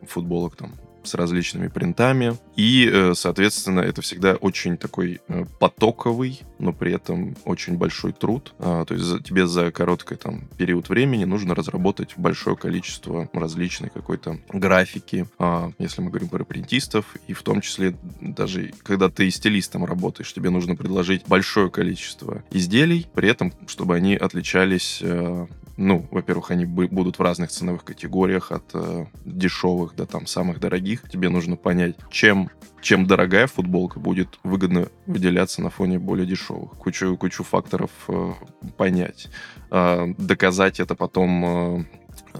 футболок 0.06 0.56
там 0.56 0.72
с 1.08 1.14
различными 1.14 1.68
принтами. 1.68 2.36
И, 2.56 2.88
э, 2.92 3.12
соответственно, 3.14 3.80
это 3.80 4.02
всегда 4.02 4.34
очень 4.34 4.76
такой 4.76 5.20
э, 5.28 5.44
потоковый, 5.58 6.40
но 6.58 6.72
при 6.72 6.92
этом 6.92 7.36
очень 7.44 7.76
большой 7.76 8.12
труд. 8.12 8.54
А, 8.58 8.84
то 8.84 8.94
есть 8.94 9.24
тебе 9.24 9.46
за 9.46 9.70
короткий 9.70 10.16
там, 10.16 10.48
период 10.56 10.88
времени 10.88 11.24
нужно 11.24 11.54
разработать 11.54 12.14
большое 12.16 12.56
количество 12.56 13.28
различной 13.32 13.90
какой-то 13.90 14.38
графики, 14.52 15.26
а, 15.38 15.72
если 15.78 16.02
мы 16.02 16.10
говорим 16.10 16.28
про 16.28 16.44
принтистов, 16.44 17.16
и 17.26 17.32
в 17.32 17.42
том 17.42 17.60
числе 17.60 17.96
даже 18.20 18.72
когда 18.82 19.08
ты 19.08 19.30
стилистом 19.30 19.84
работаешь, 19.84 20.32
тебе 20.32 20.50
нужно 20.50 20.76
предложить 20.76 21.26
большое 21.26 21.70
количество 21.70 22.42
изделий, 22.50 23.06
при 23.14 23.28
этом, 23.28 23.52
чтобы 23.66 23.96
они 23.96 24.16
отличались 24.16 25.00
э, 25.02 25.46
ну, 25.78 26.04
во-первых, 26.10 26.50
они 26.50 26.64
будут 26.64 27.18
в 27.18 27.22
разных 27.22 27.50
ценовых 27.50 27.84
категориях, 27.84 28.50
от 28.50 28.64
э, 28.74 29.06
дешевых 29.24 29.94
до 29.94 30.06
там 30.06 30.26
самых 30.26 30.58
дорогих. 30.58 30.97
Тебе 31.10 31.28
нужно 31.28 31.56
понять, 31.56 31.96
чем, 32.10 32.50
чем 32.80 33.06
дорогая 33.06 33.46
футболка 33.46 34.00
будет 34.00 34.38
выгодно 34.42 34.88
выделяться 35.06 35.62
на 35.62 35.70
фоне 35.70 35.98
более 35.98 36.26
дешевых. 36.26 36.72
Кучу, 36.72 37.16
кучу 37.16 37.44
факторов 37.44 37.90
э, 38.08 38.32
понять. 38.76 39.28
Э, 39.70 40.06
доказать 40.18 40.80
это 40.80 40.94
потом 40.94 41.44
э, 41.44 41.84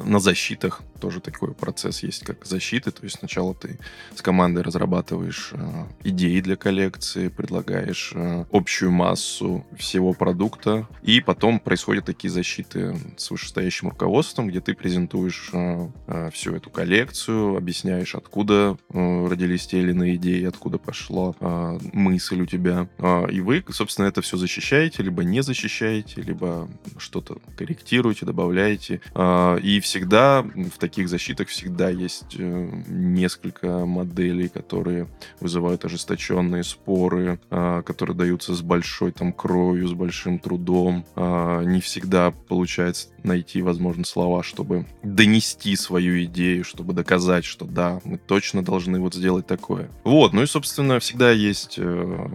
на 0.05 0.19
защитах 0.19 0.83
тоже 0.99 1.21
такой 1.21 1.55
процесс 1.55 2.03
есть, 2.03 2.25
как 2.25 2.45
защиты. 2.45 2.91
То 2.91 3.05
есть 3.05 3.19
сначала 3.19 3.55
ты 3.55 3.79
с 4.15 4.23
командой 4.23 4.63
разрабатываешь 4.63 5.51
э, 5.53 5.85
идеи 6.05 6.41
для 6.41 6.57
коллекции, 6.57 7.29
предлагаешь 7.29 8.13
э, 8.15 8.45
общую 8.53 8.91
массу 8.91 9.65
всего 9.77 10.13
продукта, 10.13 10.89
и 11.03 11.21
потом 11.21 11.61
происходят 11.61 12.05
такие 12.05 12.31
защиты 12.31 12.97
с 13.17 13.31
вышестоящим 13.31 13.89
руководством, 13.89 14.49
где 14.49 14.61
ты 14.61 14.75
презентуешь 14.75 15.51
э, 15.53 15.89
э, 16.07 16.31
всю 16.33 16.55
эту 16.55 16.71
коллекцию, 16.71 17.57
объясняешь, 17.57 18.15
откуда 18.15 18.77
э, 18.91 19.27
родились 19.29 19.67
те 19.67 19.81
или 19.81 19.91
иные 19.91 20.17
идеи, 20.17 20.45
откуда 20.45 20.79
пошла 20.79 21.35
э, 21.41 21.79
мысль 21.93 22.43
у 22.43 22.47
тебя. 22.47 22.89
Э, 22.99 23.31
и 23.31 23.41
вы, 23.41 23.65
собственно, 23.71 24.07
это 24.07 24.21
все 24.23 24.37
защищаете, 24.37 25.03
либо 25.03 25.25
не 25.25 25.43
защищаете, 25.43 26.23
либо 26.23 26.69
что-то 26.97 27.39
корректируете, 27.57 28.27
добавляете. 28.27 29.01
Э, 29.15 29.59
и 29.69 29.81
всегда 29.81 30.41
в 30.43 30.79
таких 30.79 31.11
защитах 31.11 31.49
всегда 31.49 31.91
есть 31.91 32.37
э, 32.39 32.71
несколько 32.89 33.85
моделей, 33.85 34.49
которые 34.49 35.09
вызывают 35.41 35.85
ожесточенные 35.85 36.65
споры, 36.65 37.39
э, 37.51 37.83
которые 37.85 38.17
даются 38.17 38.55
с 38.55 38.63
большой 38.63 39.13
там 39.13 39.31
кровью, 39.31 39.87
с 39.87 39.93
большим 39.93 40.39
трудом. 40.39 41.05
Э, 41.17 41.65
не 41.67 41.83
всегда 41.83 42.31
получается 42.31 43.09
найти, 43.23 43.61
возможно, 43.61 44.07
слова, 44.07 44.43
чтобы 44.43 44.87
донести 45.03 45.77
свою 45.77 46.25
идею, 46.25 46.65
чтобы 46.65 46.95
доказать, 46.95 47.45
что 47.45 47.67
да, 47.67 48.01
мы 48.05 48.17
точно 48.17 48.65
должны 48.65 48.99
вот 49.01 49.13
сделать 49.13 49.47
такое. 49.47 49.91
Вот, 50.03 50.33
ну 50.33 50.43
и, 50.43 50.47
собственно, 50.47 50.99
всегда 50.99 51.31
есть 51.31 51.75
э, 51.77 52.29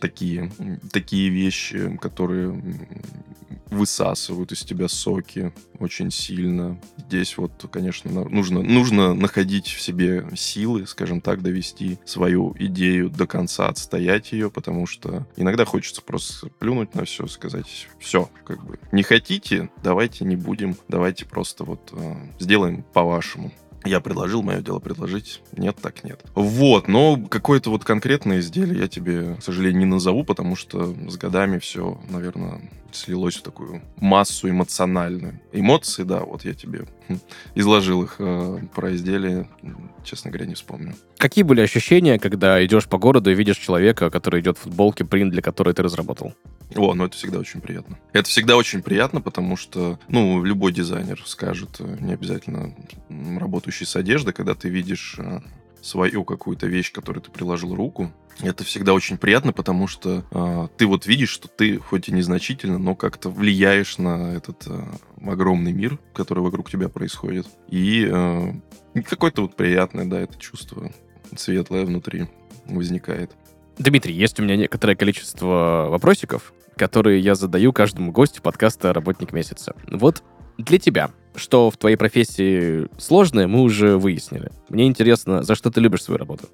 такие, 0.00 0.50
такие 0.90 1.28
вещи, 1.28 1.96
которые 1.98 2.60
высасывают 3.72 4.52
из 4.52 4.62
тебя 4.62 4.88
соки 4.88 5.52
очень 5.78 6.10
сильно. 6.10 6.71
Здесь 6.96 7.36
вот, 7.36 7.52
конечно, 7.70 8.24
нужно, 8.28 8.62
нужно 8.62 9.14
находить 9.14 9.66
в 9.66 9.80
себе 9.80 10.26
силы, 10.34 10.86
скажем 10.86 11.20
так, 11.20 11.42
довести 11.42 11.98
свою 12.04 12.54
идею 12.58 13.10
до 13.10 13.26
конца, 13.26 13.68
отстоять 13.68 14.32
ее, 14.32 14.50
потому 14.50 14.86
что 14.86 15.26
иногда 15.36 15.64
хочется 15.64 16.02
просто 16.02 16.48
плюнуть 16.58 16.94
на 16.94 17.04
все, 17.04 17.26
сказать, 17.26 17.88
все, 17.98 18.28
как 18.44 18.64
бы, 18.64 18.78
не 18.92 19.02
хотите, 19.02 19.70
давайте 19.82 20.24
не 20.24 20.36
будем, 20.36 20.76
давайте 20.88 21.26
просто 21.26 21.64
вот 21.64 21.90
э, 21.92 22.14
сделаем 22.38 22.84
по-вашему. 22.92 23.52
Я 23.84 24.00
предложил, 24.00 24.42
мое 24.42 24.60
дело 24.60 24.78
предложить. 24.78 25.40
Нет, 25.56 25.76
так 25.80 26.04
нет. 26.04 26.20
Вот, 26.34 26.88
но 26.88 27.16
какое-то 27.16 27.70
вот 27.70 27.84
конкретное 27.84 28.40
изделие 28.40 28.80
я 28.80 28.88
тебе, 28.88 29.36
к 29.36 29.42
сожалению, 29.42 29.80
не 29.80 29.86
назову, 29.86 30.24
потому 30.24 30.56
что 30.56 30.94
с 31.08 31.16
годами 31.16 31.58
все, 31.58 32.00
наверное, 32.08 32.60
слилось 32.92 33.36
в 33.36 33.42
такую 33.42 33.82
массу 33.96 34.48
эмоциональную. 34.48 35.40
Эмоции, 35.52 36.04
да, 36.04 36.20
вот 36.20 36.44
я 36.44 36.54
тебе 36.54 36.86
хм, 37.08 37.18
изложил 37.54 38.02
их 38.02 38.16
э, 38.18 38.58
про 38.74 38.94
изделие, 38.94 39.48
честно 40.04 40.30
говоря, 40.30 40.46
не 40.46 40.54
вспомню. 40.54 40.94
Какие 41.16 41.42
были 41.42 41.60
ощущения, 41.60 42.18
когда 42.18 42.64
идешь 42.64 42.86
по 42.86 42.98
городу 42.98 43.30
и 43.30 43.34
видишь 43.34 43.56
человека, 43.56 44.10
который 44.10 44.40
идет 44.40 44.58
в 44.58 44.62
футболке, 44.62 45.04
принт 45.04 45.32
для 45.32 45.42
которой 45.42 45.74
ты 45.74 45.82
разработал? 45.82 46.34
О, 46.76 46.94
ну 46.94 47.04
это 47.04 47.16
всегда 47.16 47.38
очень 47.38 47.60
приятно. 47.60 47.98
Это 48.12 48.28
всегда 48.28 48.56
очень 48.56 48.82
приятно, 48.82 49.20
потому 49.20 49.56
что, 49.56 49.98
ну, 50.08 50.42
любой 50.44 50.72
дизайнер 50.72 51.22
скажет, 51.26 51.76
э, 51.80 51.96
не 52.00 52.14
обязательно 52.14 52.74
работающий 53.38 53.86
с 53.86 53.96
одеждой, 53.96 54.32
когда 54.32 54.54
ты 54.54 54.68
видишь 54.68 55.16
э, 55.18 55.40
свою 55.82 56.24
какую-то 56.24 56.66
вещь, 56.66 56.92
которую 56.92 57.22
ты 57.22 57.30
приложил 57.30 57.74
руку, 57.74 58.12
это 58.40 58.64
всегда 58.64 58.94
очень 58.94 59.18
приятно, 59.18 59.52
потому 59.52 59.86
что 59.86 60.24
э, 60.30 60.68
ты 60.76 60.86
вот 60.86 61.06
видишь, 61.06 61.28
что 61.28 61.48
ты 61.48 61.78
хоть 61.78 62.08
и 62.08 62.12
незначительно, 62.12 62.78
но 62.78 62.94
как-то 62.94 63.28
влияешь 63.28 63.98
на 63.98 64.34
этот 64.34 64.64
э, 64.66 64.82
огромный 65.24 65.72
мир, 65.72 65.98
который 66.14 66.42
вокруг 66.42 66.70
тебя 66.70 66.88
происходит. 66.88 67.46
И 67.68 68.08
э, 68.10 68.52
какое-то 69.06 69.42
вот 69.42 69.54
приятное, 69.54 70.06
да, 70.06 70.20
это 70.20 70.38
чувство 70.38 70.90
светлое 71.36 71.84
внутри 71.84 72.28
возникает. 72.66 73.32
Дмитрий, 73.78 74.14
есть 74.14 74.38
у 74.40 74.42
меня 74.42 74.56
некоторое 74.56 74.96
количество 74.96 75.86
вопросиков, 75.90 76.52
которые 76.76 77.20
я 77.20 77.34
задаю 77.34 77.72
каждому 77.72 78.12
гостю 78.12 78.42
подкаста 78.42 78.92
«Работник 78.92 79.32
месяца». 79.32 79.74
Вот 79.90 80.22
для 80.58 80.78
тебя, 80.78 81.10
что 81.34 81.70
в 81.70 81.76
твоей 81.76 81.96
профессии 81.96 82.88
сложное, 82.98 83.46
мы 83.46 83.62
уже 83.62 83.96
выяснили. 83.96 84.50
Мне 84.68 84.86
интересно, 84.86 85.42
за 85.42 85.54
что 85.54 85.70
ты 85.70 85.80
любишь 85.80 86.02
свою 86.02 86.18
работу? 86.18 86.48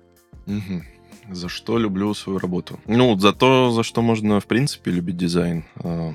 Угу. 0.46 1.34
За 1.34 1.48
что 1.48 1.78
люблю 1.78 2.14
свою 2.14 2.38
работу? 2.38 2.80
Ну, 2.86 3.18
за 3.18 3.32
то, 3.32 3.70
за 3.70 3.82
что 3.82 4.00
можно, 4.02 4.40
в 4.40 4.46
принципе, 4.46 4.90
любить 4.90 5.16
дизайн. 5.16 5.64
А, 5.76 6.14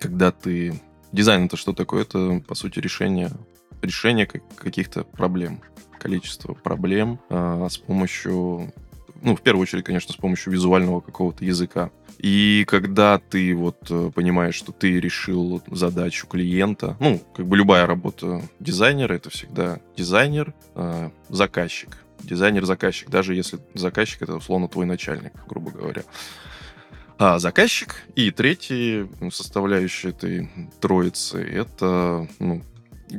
когда 0.00 0.30
ты... 0.32 0.80
Дизайн— 1.12 1.44
это 1.46 1.56
что 1.56 1.72
такое? 1.72 2.02
Это, 2.02 2.42
по 2.46 2.54
сути, 2.54 2.78
решение, 2.78 3.30
решение 3.82 4.26
каких-то 4.26 5.04
проблем. 5.04 5.60
Количество 5.98 6.54
проблем 6.54 7.20
а, 7.28 7.68
с 7.68 7.76
помощью 7.76 8.72
ну, 9.22 9.36
в 9.36 9.42
первую 9.42 9.62
очередь, 9.62 9.84
конечно, 9.84 10.12
с 10.12 10.16
помощью 10.16 10.52
визуального 10.52 11.00
какого-то 11.00 11.44
языка. 11.44 11.90
И 12.18 12.64
когда 12.66 13.18
ты 13.18 13.54
вот 13.54 13.78
э, 13.90 14.10
понимаешь, 14.14 14.54
что 14.54 14.72
ты 14.72 14.98
решил 15.00 15.62
задачу 15.70 16.26
клиента, 16.26 16.96
ну, 17.00 17.20
как 17.34 17.46
бы 17.46 17.56
любая 17.56 17.86
работа 17.86 18.42
дизайнера, 18.58 19.14
это 19.14 19.30
всегда 19.30 19.80
дизайнер, 19.96 20.54
э, 20.74 21.10
заказчик. 21.28 21.98
Дизайнер-заказчик, 22.22 23.10
даже 23.10 23.34
если 23.34 23.58
заказчик 23.74 24.22
это 24.22 24.36
условно 24.36 24.68
твой 24.68 24.86
начальник, 24.86 25.32
грубо 25.46 25.70
говоря. 25.70 26.02
А 27.18 27.38
заказчик 27.38 28.02
и 28.14 28.30
третий 28.30 29.06
составляющая 29.30 30.10
этой 30.10 30.50
троицы 30.80 31.42
это 31.42 32.26
ну, 32.38 32.62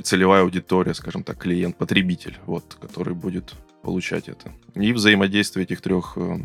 целевая 0.04 0.42
аудитория, 0.42 0.94
скажем 0.94 1.24
так, 1.24 1.38
клиент-потребитель, 1.38 2.38
вот, 2.46 2.78
который 2.80 3.14
будет 3.14 3.54
получать 3.84 4.30
это. 4.30 4.54
И 4.76 4.94
взаимодействие 4.94 5.64
этих 5.64 5.82
трех 5.82 6.14
э, 6.18 6.38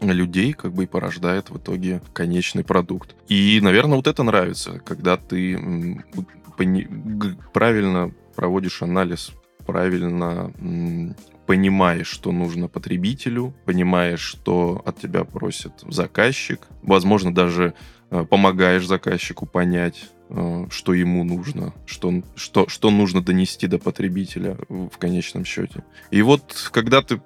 людей 0.00 0.52
как 0.52 0.72
бы 0.72 0.84
и 0.84 0.86
порождает 0.86 1.50
в 1.50 1.58
итоге 1.58 2.02
конечный 2.12 2.64
продукт. 2.64 3.14
И, 3.28 3.60
наверное, 3.62 3.96
вот 3.96 4.06
это 4.06 4.22
нравится, 4.22 4.80
когда 4.84 5.16
ты 5.16 6.02
правильно 7.52 8.12
проводишь 8.34 8.82
анализ, 8.82 9.32
правильно 9.66 10.52
понимаешь, 11.50 12.06
что 12.06 12.30
нужно 12.30 12.68
потребителю, 12.68 13.52
понимаешь, 13.64 14.20
что 14.20 14.82
от 14.86 15.00
тебя 15.00 15.24
просит 15.24 15.72
заказчик, 15.88 16.68
возможно, 16.80 17.34
даже 17.34 17.74
э, 18.12 18.24
помогаешь 18.24 18.86
заказчику 18.86 19.46
понять, 19.46 20.10
э, 20.28 20.66
что 20.70 20.94
ему 20.94 21.24
нужно, 21.24 21.74
что, 21.86 22.22
что, 22.36 22.68
что 22.68 22.92
нужно 22.92 23.20
донести 23.20 23.66
до 23.66 23.80
потребителя 23.80 24.58
в 24.68 24.96
конечном 24.96 25.44
счете. 25.44 25.82
И 26.12 26.22
вот 26.22 26.70
когда 26.70 27.02
ты 27.02 27.20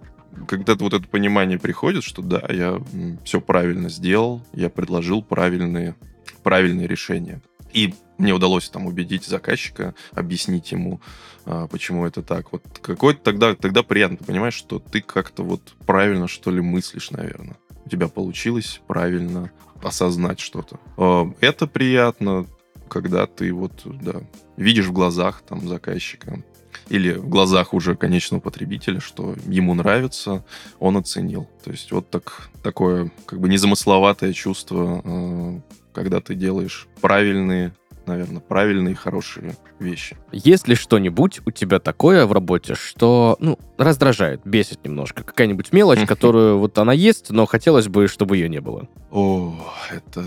когда 0.49 0.75
вот 0.75 0.95
это 0.95 1.07
понимание 1.07 1.59
приходит, 1.59 2.03
что 2.03 2.23
да, 2.23 2.43
я 2.49 2.83
все 3.25 3.43
правильно 3.43 3.91
сделал, 3.91 4.41
я 4.55 4.71
предложил 4.71 5.23
правильные, 5.23 5.97
правильные 6.43 6.87
решения. 6.87 7.43
И 7.75 7.93
мне 8.19 8.33
удалось 8.33 8.69
там 8.69 8.87
убедить 8.87 9.25
заказчика, 9.25 9.95
объяснить 10.13 10.73
ему, 10.73 11.01
а, 11.45 11.67
почему 11.67 12.07
это 12.07 12.23
так. 12.23 12.53
Вот 12.53 12.63
какой-то 12.81 13.21
тогда, 13.23 13.55
тогда 13.55 13.83
приятно, 13.83 14.17
ты 14.17 14.25
понимаешь, 14.25 14.55
что 14.55 14.79
ты 14.79 15.01
как-то 15.01 15.43
вот 15.43 15.75
правильно, 15.87 16.29
что 16.29 16.51
ли, 16.51 16.61
мыслишь, 16.61 17.11
наверное. 17.11 17.57
У 17.85 17.89
тебя 17.89 18.09
получилось 18.09 18.81
правильно 18.87 19.51
осознать 19.83 20.41
что-то. 20.41 20.79
А, 20.97 21.31
это 21.41 21.67
приятно, 21.67 22.47
когда 22.89 23.27
ты 23.27 23.53
вот, 23.53 23.83
да, 23.85 24.23
видишь 24.57 24.87
в 24.87 24.93
глазах 24.93 25.43
там 25.43 25.67
заказчика, 25.67 26.43
или 26.89 27.13
в 27.13 27.29
глазах 27.29 27.73
уже 27.73 27.97
конечного 27.97 28.41
потребителя, 28.41 29.01
что 29.01 29.35
ему 29.47 29.75
нравится, 29.75 30.45
он 30.79 30.97
оценил. 30.97 31.49
То 31.65 31.71
есть 31.71 31.91
вот 31.93 32.11
так, 32.11 32.51
такое 32.63 33.11
как 33.27 33.41
бы 33.41 33.49
незамысловатое 33.49 34.33
чувство, 34.33 35.01
э, 35.05 35.61
когда 35.93 36.21
ты 36.21 36.35
делаешь 36.35 36.89
правильные 37.01 37.75
наверное, 38.07 38.41
правильные, 38.41 38.95
хорошие 38.95 39.55
вещи. 39.79 40.17
Есть 40.33 40.69
ли 40.69 40.75
что-нибудь 40.75 41.41
у 41.47 41.51
тебя 41.51 41.79
такое 41.79 42.27
в 42.27 42.33
работе, 42.33 42.75
что, 42.75 43.37
ну, 43.41 43.59
раздражает, 43.79 44.41
бесит 44.45 44.85
немножко? 44.85 45.23
Какая-нибудь 45.23 45.73
мелочь, 45.73 46.07
которую 46.07 46.59
вот 46.59 46.79
она 46.79 46.93
есть, 46.93 47.31
но 47.31 47.47
хотелось 47.47 47.89
бы, 47.89 48.09
чтобы 48.09 48.37
ее 48.37 48.49
не 48.49 48.61
было? 48.61 48.89
О, 49.11 49.55
это 49.91 50.25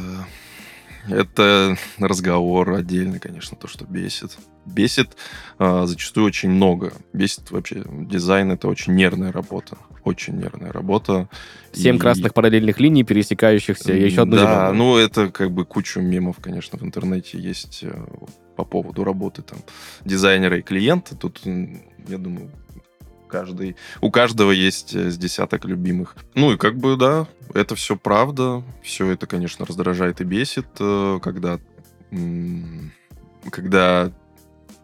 это 1.10 1.78
разговор 1.98 2.74
отдельный, 2.74 3.20
конечно, 3.20 3.58
то, 3.58 3.68
что 3.68 3.86
бесит. 3.86 4.38
Бесит 4.66 5.16
э, 5.60 5.84
зачастую 5.86 6.26
очень 6.26 6.50
много. 6.50 6.94
Бесит 7.14 7.52
вообще 7.52 7.84
дизайн, 7.88 8.52
это 8.52 8.68
очень 8.68 8.96
нервная 8.96 9.32
работа. 9.32 9.78
Очень 10.04 10.38
нервная 10.38 10.72
работа. 10.72 11.30
Семь 11.74 11.96
и... 11.96 12.00
красных 12.00 12.34
параллельных 12.34 12.80
линий, 12.80 13.04
пересекающихся, 13.04 13.94
и 13.94 14.06
еще 14.06 14.22
одну 14.22 14.38
Да, 14.38 14.42
зеленую. 14.42 14.74
ну 14.76 14.98
это 14.98 15.30
как 15.30 15.52
бы 15.52 15.66
куча 15.66 16.00
мемов, 16.02 16.38
конечно, 16.42 16.78
в 16.78 16.84
интернете 16.84 17.40
есть 17.40 17.80
э, 17.84 18.06
по 18.56 18.66
поводу 18.66 19.04
работы 19.04 19.42
там 19.42 19.60
дизайнера 20.04 20.58
и 20.60 20.62
клиента. 20.62 21.16
Тут, 21.16 21.42
я 21.46 22.18
думаю, 22.18 22.52
каждый, 23.28 23.76
у 24.02 24.12
каждого 24.12 24.52
есть 24.52 24.96
э, 24.96 25.10
с 25.10 25.18
десяток 25.18 25.66
любимых. 25.66 26.16
Ну 26.36 26.54
и 26.54 26.58
как 26.58 26.78
бы, 26.78 26.96
да, 26.98 27.28
это 27.54 27.76
все 27.76 27.96
правда. 27.96 28.64
Все 28.84 29.08
это, 29.08 29.28
конечно, 29.28 29.66
раздражает 29.66 30.22
и 30.22 30.24
бесит, 30.24 30.68
э, 30.80 31.20
когда, 31.22 31.60
когда 33.52 34.12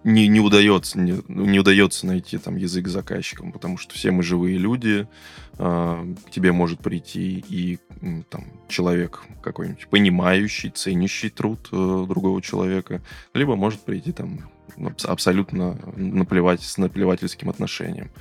не, 0.04 0.28
не 0.28 0.40
удается 0.40 1.00
не, 1.00 1.22
не 1.28 1.60
удается 1.60 2.06
найти 2.06 2.38
там 2.38 2.58
язык 2.58 2.88
заказчикам, 2.88 3.52
потому 3.52 3.78
что 3.78 3.94
все 3.94 4.12
мы 4.12 4.24
живые 4.24 4.58
люди, 4.58 5.08
э, 5.58 6.16
к 6.26 6.30
тебе 6.30 6.52
может 6.52 6.80
прийти 6.80 7.44
и 7.48 7.80
там 8.30 8.46
человек 8.68 9.22
какой-нибудь 9.42 9.88
понимающий, 9.88 10.70
ценящий 10.70 11.30
труд 11.30 11.70
э, 11.72 12.06
другого 12.08 12.42
человека, 12.42 13.02
либо 13.34 13.56
может 13.56 13.82
прийти 13.82 14.12
там 14.12 14.50
абсолютно 15.04 15.78
наплевать 15.96 16.62
с 16.62 16.78
наплевательским 16.78 17.50
отношением. 17.50 18.12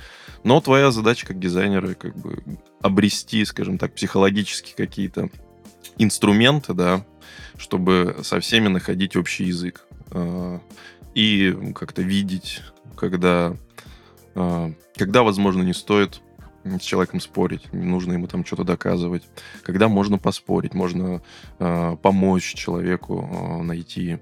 Но 0.43 0.59
твоя 0.61 0.91
задача 0.91 1.27
как 1.27 1.39
дизайнера 1.39 1.93
как 1.93 2.15
бы 2.15 2.43
обрести, 2.81 3.43
скажем 3.45 3.77
так, 3.77 3.93
психологически 3.95 4.73
какие-то 4.75 5.29
инструменты, 5.97 6.73
да, 6.73 7.05
чтобы 7.57 8.17
со 8.23 8.39
всеми 8.39 8.67
находить 8.67 9.15
общий 9.15 9.45
язык 9.45 9.85
э, 10.11 10.59
и 11.13 11.73
как-то 11.75 12.01
видеть, 12.01 12.61
когда, 12.95 13.55
э, 14.35 14.73
когда, 14.95 15.23
возможно, 15.23 15.61
не 15.61 15.73
стоит 15.73 16.21
с 16.63 16.81
человеком 16.81 17.19
спорить, 17.19 17.71
не 17.73 17.85
нужно 17.85 18.13
ему 18.13 18.27
там 18.27 18.45
что-то 18.45 18.63
доказывать. 18.63 19.23
Когда 19.63 19.87
можно 19.87 20.17
поспорить, 20.17 20.73
можно 20.73 21.21
э, 21.59 21.97
помочь 22.01 22.53
человеку 22.53 23.29
э, 23.29 23.63
найти 23.63 24.19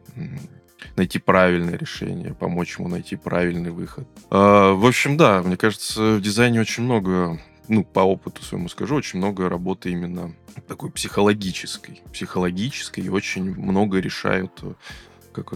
найти 0.96 1.20
правильное 1.20 1.78
решение, 1.78 2.34
помочь 2.34 2.78
ему 2.78 2.88
найти 2.88 3.16
правильный 3.16 3.72
выход. 3.72 4.08
А, 4.30 4.74
в 4.74 4.86
общем, 4.86 5.18
да, 5.18 5.42
мне 5.42 5.58
кажется, 5.58 6.16
в 6.16 6.22
дизайне 6.22 6.60
очень 6.62 6.84
много, 6.84 7.40
ну, 7.68 7.84
по 7.84 8.02
опыту 8.02 8.44
своему 8.44 8.70
скажу, 8.70 8.96
очень 8.96 9.20
много 9.20 9.50
работы 9.50 9.92
именно 9.92 10.34
такой 10.68 10.92
психологической. 10.92 12.02
Психологической, 12.14 13.06
и 13.06 13.10
очень 13.10 13.56
много 13.56 14.00
решают, 14.00 14.64
как 15.34 15.54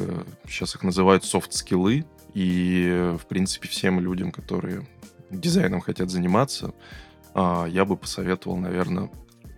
сейчас 0.47 0.75
их 0.75 0.83
называют, 0.83 1.25
софт-скиллы. 1.25 2.05
И, 2.33 3.15
в 3.17 3.27
принципе, 3.27 3.67
всем 3.69 3.99
людям, 4.01 4.31
которые 4.31 4.85
дизайном 5.29 5.81
хотят 5.81 6.09
заниматься, 6.09 6.73
а, 7.33 7.65
я 7.65 7.85
бы 7.85 7.97
посоветовал, 7.97 8.57
наверное, 8.57 9.09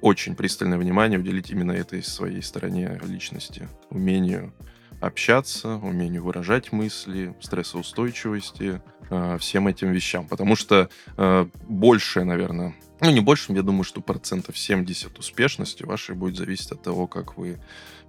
очень 0.01 0.35
пристальное 0.35 0.77
внимание 0.77 1.19
уделить 1.19 1.49
именно 1.49 1.71
этой 1.71 2.03
своей 2.03 2.41
стороне 2.41 2.99
личности, 3.03 3.67
умению 3.89 4.53
общаться, 4.99 5.75
умению 5.75 6.23
выражать 6.23 6.71
мысли, 6.71 7.35
стрессоустойчивости, 7.41 8.81
э, 9.09 9.37
всем 9.39 9.67
этим 9.67 9.91
вещам. 9.91 10.27
Потому 10.27 10.55
что 10.55 10.89
э, 11.17 11.47
большее, 11.67 12.23
наверное, 12.25 12.75
ну 13.01 13.11
не 13.11 13.19
больше, 13.19 13.53
я 13.53 13.61
думаю, 13.61 13.83
что 13.83 14.01
процентов 14.01 14.57
70 14.57 15.17
успешности 15.19 15.83
вашей 15.83 16.15
будет 16.15 16.35
зависеть 16.35 16.71
от 16.71 16.81
того, 16.81 17.07
как 17.07 17.37
вы 17.37 17.59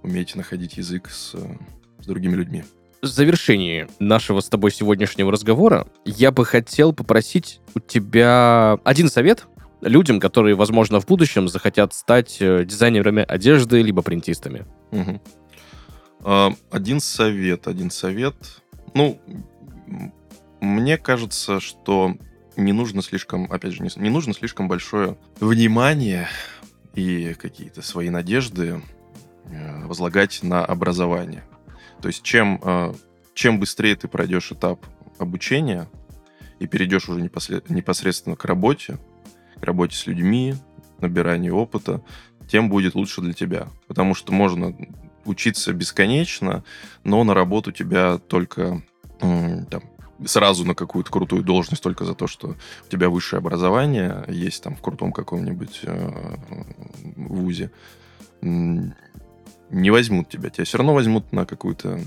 умеете 0.01 0.37
находить 0.37 0.77
язык 0.77 1.09
с, 1.09 1.35
с 1.35 2.05
другими 2.05 2.35
людьми. 2.35 2.63
В 3.01 3.07
завершении 3.07 3.87
нашего 3.99 4.41
с 4.41 4.49
тобой 4.49 4.71
сегодняшнего 4.71 5.31
разговора 5.31 5.87
я 6.03 6.31
бы 6.31 6.43
хотел 6.43 6.91
попросить 6.91 7.61
у 7.73 7.79
тебя 7.79 8.77
один 8.83 9.09
совет 9.09 9.45
людям, 9.81 10.19
которые, 10.19 10.55
возможно, 10.55 10.99
в 10.99 11.05
будущем 11.05 11.47
захотят 11.47 11.93
стать 11.93 12.37
э, 12.41 12.65
дизайнерами 12.65 13.23
одежды 13.25 13.81
либо 13.81 14.01
принтистами. 14.01 14.65
Угу. 14.91 15.21
Один 16.23 16.99
совет, 16.99 17.67
один 17.67 17.91
совет. 17.91 18.61
Ну, 18.93 19.21
мне 20.59 20.97
кажется, 20.97 21.59
что 21.59 22.17
не 22.57 22.73
нужно 22.73 23.01
слишком, 23.01 23.51
опять 23.51 23.73
же, 23.73 23.83
не, 23.83 23.89
не 23.95 24.09
нужно 24.09 24.33
слишком 24.33 24.67
большое 24.67 25.17
внимание 25.39 26.27
и 26.93 27.33
какие-то 27.35 27.81
свои 27.81 28.09
надежды 28.09 28.81
э, 29.45 29.85
возлагать 29.85 30.43
на 30.43 30.65
образование. 30.65 31.43
То 32.01 32.09
есть 32.09 32.23
чем, 32.23 32.59
э, 32.63 32.93
чем 33.33 33.59
быстрее 33.59 33.95
ты 33.95 34.07
пройдешь 34.07 34.51
этап 34.51 34.85
обучения 35.17 35.89
и 36.59 36.67
перейдешь 36.67 37.07
уже 37.07 37.21
непосредственно 37.21 38.35
к 38.35 38.45
работе, 38.45 38.99
к 39.59 39.63
работе 39.63 39.95
с 39.95 40.07
людьми, 40.07 40.55
набиранию 40.99 41.55
опыта, 41.55 42.03
тем 42.49 42.69
будет 42.69 42.95
лучше 42.95 43.21
для 43.21 43.33
тебя. 43.33 43.69
Потому 43.87 44.13
что 44.15 44.33
можно 44.33 44.75
учиться 45.25 45.73
бесконечно, 45.73 46.63
но 47.03 47.23
на 47.23 47.33
работу 47.33 47.71
тебя 47.71 48.17
только 48.17 48.81
там, 49.19 49.83
сразу 50.25 50.65
на 50.65 50.75
какую-то 50.75 51.11
крутую 51.11 51.43
должность 51.43 51.83
только 51.83 52.05
за 52.05 52.13
то, 52.13 52.27
что 52.27 52.55
у 52.85 52.89
тебя 52.89 53.09
высшее 53.09 53.39
образование 53.39 54.23
есть 54.27 54.63
там 54.63 54.75
в 54.75 54.81
крутом 54.81 55.11
каком-нибудь 55.11 55.81
э, 55.83 56.35
вузе, 57.15 57.71
не 58.41 59.91
возьмут 59.91 60.29
тебя. 60.29 60.49
Тебя 60.49 60.65
все 60.65 60.77
равно 60.77 60.93
возьмут 60.93 61.31
на 61.31 61.45
какую-то 61.45 61.99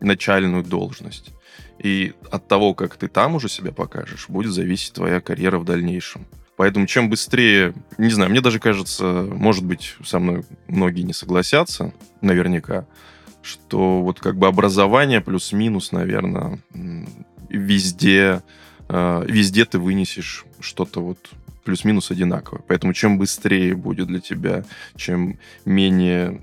начальную 0.00 0.62
должность. 0.64 1.30
И 1.78 2.14
от 2.30 2.48
того, 2.48 2.74
как 2.74 2.96
ты 2.96 3.08
там 3.08 3.34
уже 3.34 3.48
себя 3.48 3.72
покажешь, 3.72 4.28
будет 4.28 4.52
зависеть 4.52 4.92
твоя 4.92 5.20
карьера 5.20 5.58
в 5.58 5.64
дальнейшем. 5.64 6.26
Поэтому 6.58 6.86
чем 6.88 7.08
быстрее, 7.08 7.72
не 7.98 8.10
знаю, 8.10 8.30
мне 8.32 8.40
даже 8.40 8.58
кажется, 8.58 9.28
может 9.30 9.64
быть, 9.64 9.94
со 10.04 10.18
мной 10.18 10.42
многие 10.66 11.02
не 11.02 11.12
согласятся, 11.12 11.94
наверняка, 12.20 12.84
что 13.42 14.02
вот 14.02 14.18
как 14.18 14.36
бы 14.36 14.48
образование 14.48 15.20
плюс-минус, 15.20 15.92
наверное, 15.92 16.58
везде, 17.48 18.42
э, 18.88 19.24
везде 19.28 19.66
ты 19.66 19.78
вынесешь 19.78 20.46
что-то 20.58 21.00
вот 21.00 21.30
плюс-минус 21.62 22.10
одинаковое. 22.10 22.64
Поэтому 22.66 22.92
чем 22.92 23.18
быстрее 23.18 23.76
будет 23.76 24.08
для 24.08 24.18
тебя, 24.18 24.64
чем 24.96 25.38
менее 25.64 26.40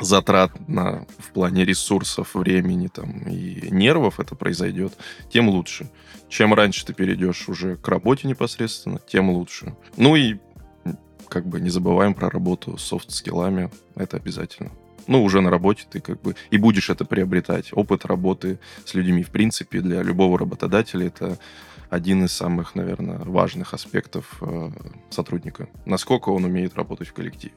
затратно 0.00 1.06
в 1.18 1.32
плане 1.32 1.64
ресурсов, 1.64 2.34
времени 2.34 2.88
там, 2.88 3.20
и 3.28 3.70
нервов 3.70 4.20
это 4.20 4.34
произойдет, 4.34 4.94
тем 5.30 5.48
лучше. 5.48 5.90
Чем 6.28 6.54
раньше 6.54 6.84
ты 6.84 6.92
перейдешь 6.92 7.48
уже 7.48 7.76
к 7.76 7.86
работе 7.88 8.26
непосредственно, 8.26 9.00
тем 9.06 9.30
лучше. 9.30 9.76
Ну 9.96 10.16
и 10.16 10.38
как 11.28 11.46
бы 11.46 11.60
не 11.60 11.70
забываем 11.70 12.14
про 12.14 12.30
работу 12.30 12.76
с 12.76 12.84
софт-скиллами, 12.84 13.70
это 13.94 14.16
обязательно. 14.16 14.70
Ну, 15.06 15.22
уже 15.22 15.40
на 15.40 15.50
работе 15.50 15.84
ты 15.88 16.00
как 16.00 16.20
бы 16.22 16.34
и 16.50 16.56
будешь 16.56 16.90
это 16.90 17.04
приобретать. 17.04 17.70
Опыт 17.72 18.04
работы 18.06 18.58
с 18.84 18.94
людьми, 18.94 19.22
в 19.22 19.30
принципе, 19.30 19.80
для 19.80 20.02
любого 20.02 20.38
работодателя 20.38 21.06
это 21.08 21.38
один 21.90 22.24
из 22.24 22.32
самых, 22.32 22.74
наверное, 22.74 23.18
важных 23.18 23.74
аспектов 23.74 24.38
э, 24.40 24.70
сотрудника. 25.10 25.68
Насколько 25.84 26.30
он 26.30 26.44
умеет 26.44 26.74
работать 26.74 27.08
в 27.08 27.12
коллективе. 27.12 27.54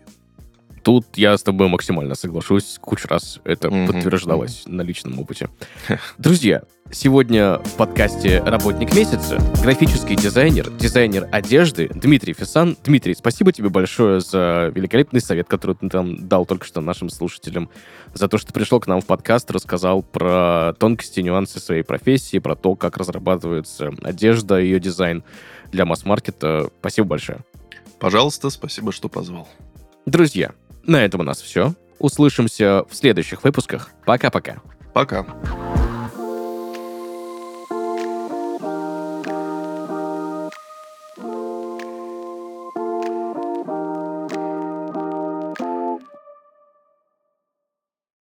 Тут 0.88 1.18
я 1.18 1.38
с 1.38 1.44
тобой 1.44 1.68
максимально 1.68 2.16
соглашусь. 2.16 2.78
Кучу 2.80 3.10
раз 3.10 3.42
это 3.44 3.68
mm-hmm. 3.68 3.88
подтверждалось 3.88 4.64
mm-hmm. 4.66 4.72
на 4.72 4.82
личном 4.84 5.20
опыте. 5.20 5.50
Друзья, 6.18 6.64
сегодня 6.92 7.58
в 7.58 7.74
подкасте 7.74 8.40
«Работник 8.40 8.96
месяца» 8.96 9.38
графический 9.62 10.16
дизайнер, 10.16 10.70
дизайнер 10.70 11.28
одежды 11.30 11.90
Дмитрий 11.94 12.32
Фисан. 12.32 12.78
Дмитрий, 12.86 13.16
спасибо 13.16 13.52
тебе 13.52 13.68
большое 13.68 14.22
за 14.22 14.72
великолепный 14.74 15.20
совет, 15.20 15.50
который 15.50 15.76
ты 15.76 15.90
там 15.90 16.26
дал 16.26 16.46
только 16.46 16.66
что 16.66 16.80
нашим 16.80 17.10
слушателям, 17.10 17.70
за 18.14 18.30
то, 18.30 18.38
что 18.38 18.54
пришел 18.54 18.80
к 18.80 18.88
нам 18.88 19.02
в 19.02 19.06
подкаст, 19.06 19.52
рассказал 19.52 20.02
про 20.02 20.74
тонкости, 20.80 21.20
нюансы 21.20 21.60
своей 21.60 21.84
профессии, 21.84 22.40
про 22.40 22.56
то, 22.56 22.76
как 22.76 22.96
разрабатывается 22.96 23.92
одежда, 24.04 24.58
ее 24.58 24.80
дизайн 24.80 25.26
для 25.70 25.84
масс-маркета. 25.84 26.70
Спасибо 26.80 27.10
большое. 27.10 27.40
Пожалуйста, 28.00 28.50
спасибо, 28.50 28.94
что 28.94 29.10
позвал. 29.10 29.50
Друзья, 30.06 30.54
на 30.88 31.04
этом 31.04 31.22
у 31.22 31.24
нас 31.24 31.42
все. 31.42 31.74
Услышимся 32.00 32.84
в 32.90 32.96
следующих 32.96 33.44
выпусках. 33.44 33.92
Пока-пока. 34.06 34.62
Пока. 34.94 35.20
-пока. 35.20 35.26
Пока. 35.26 35.66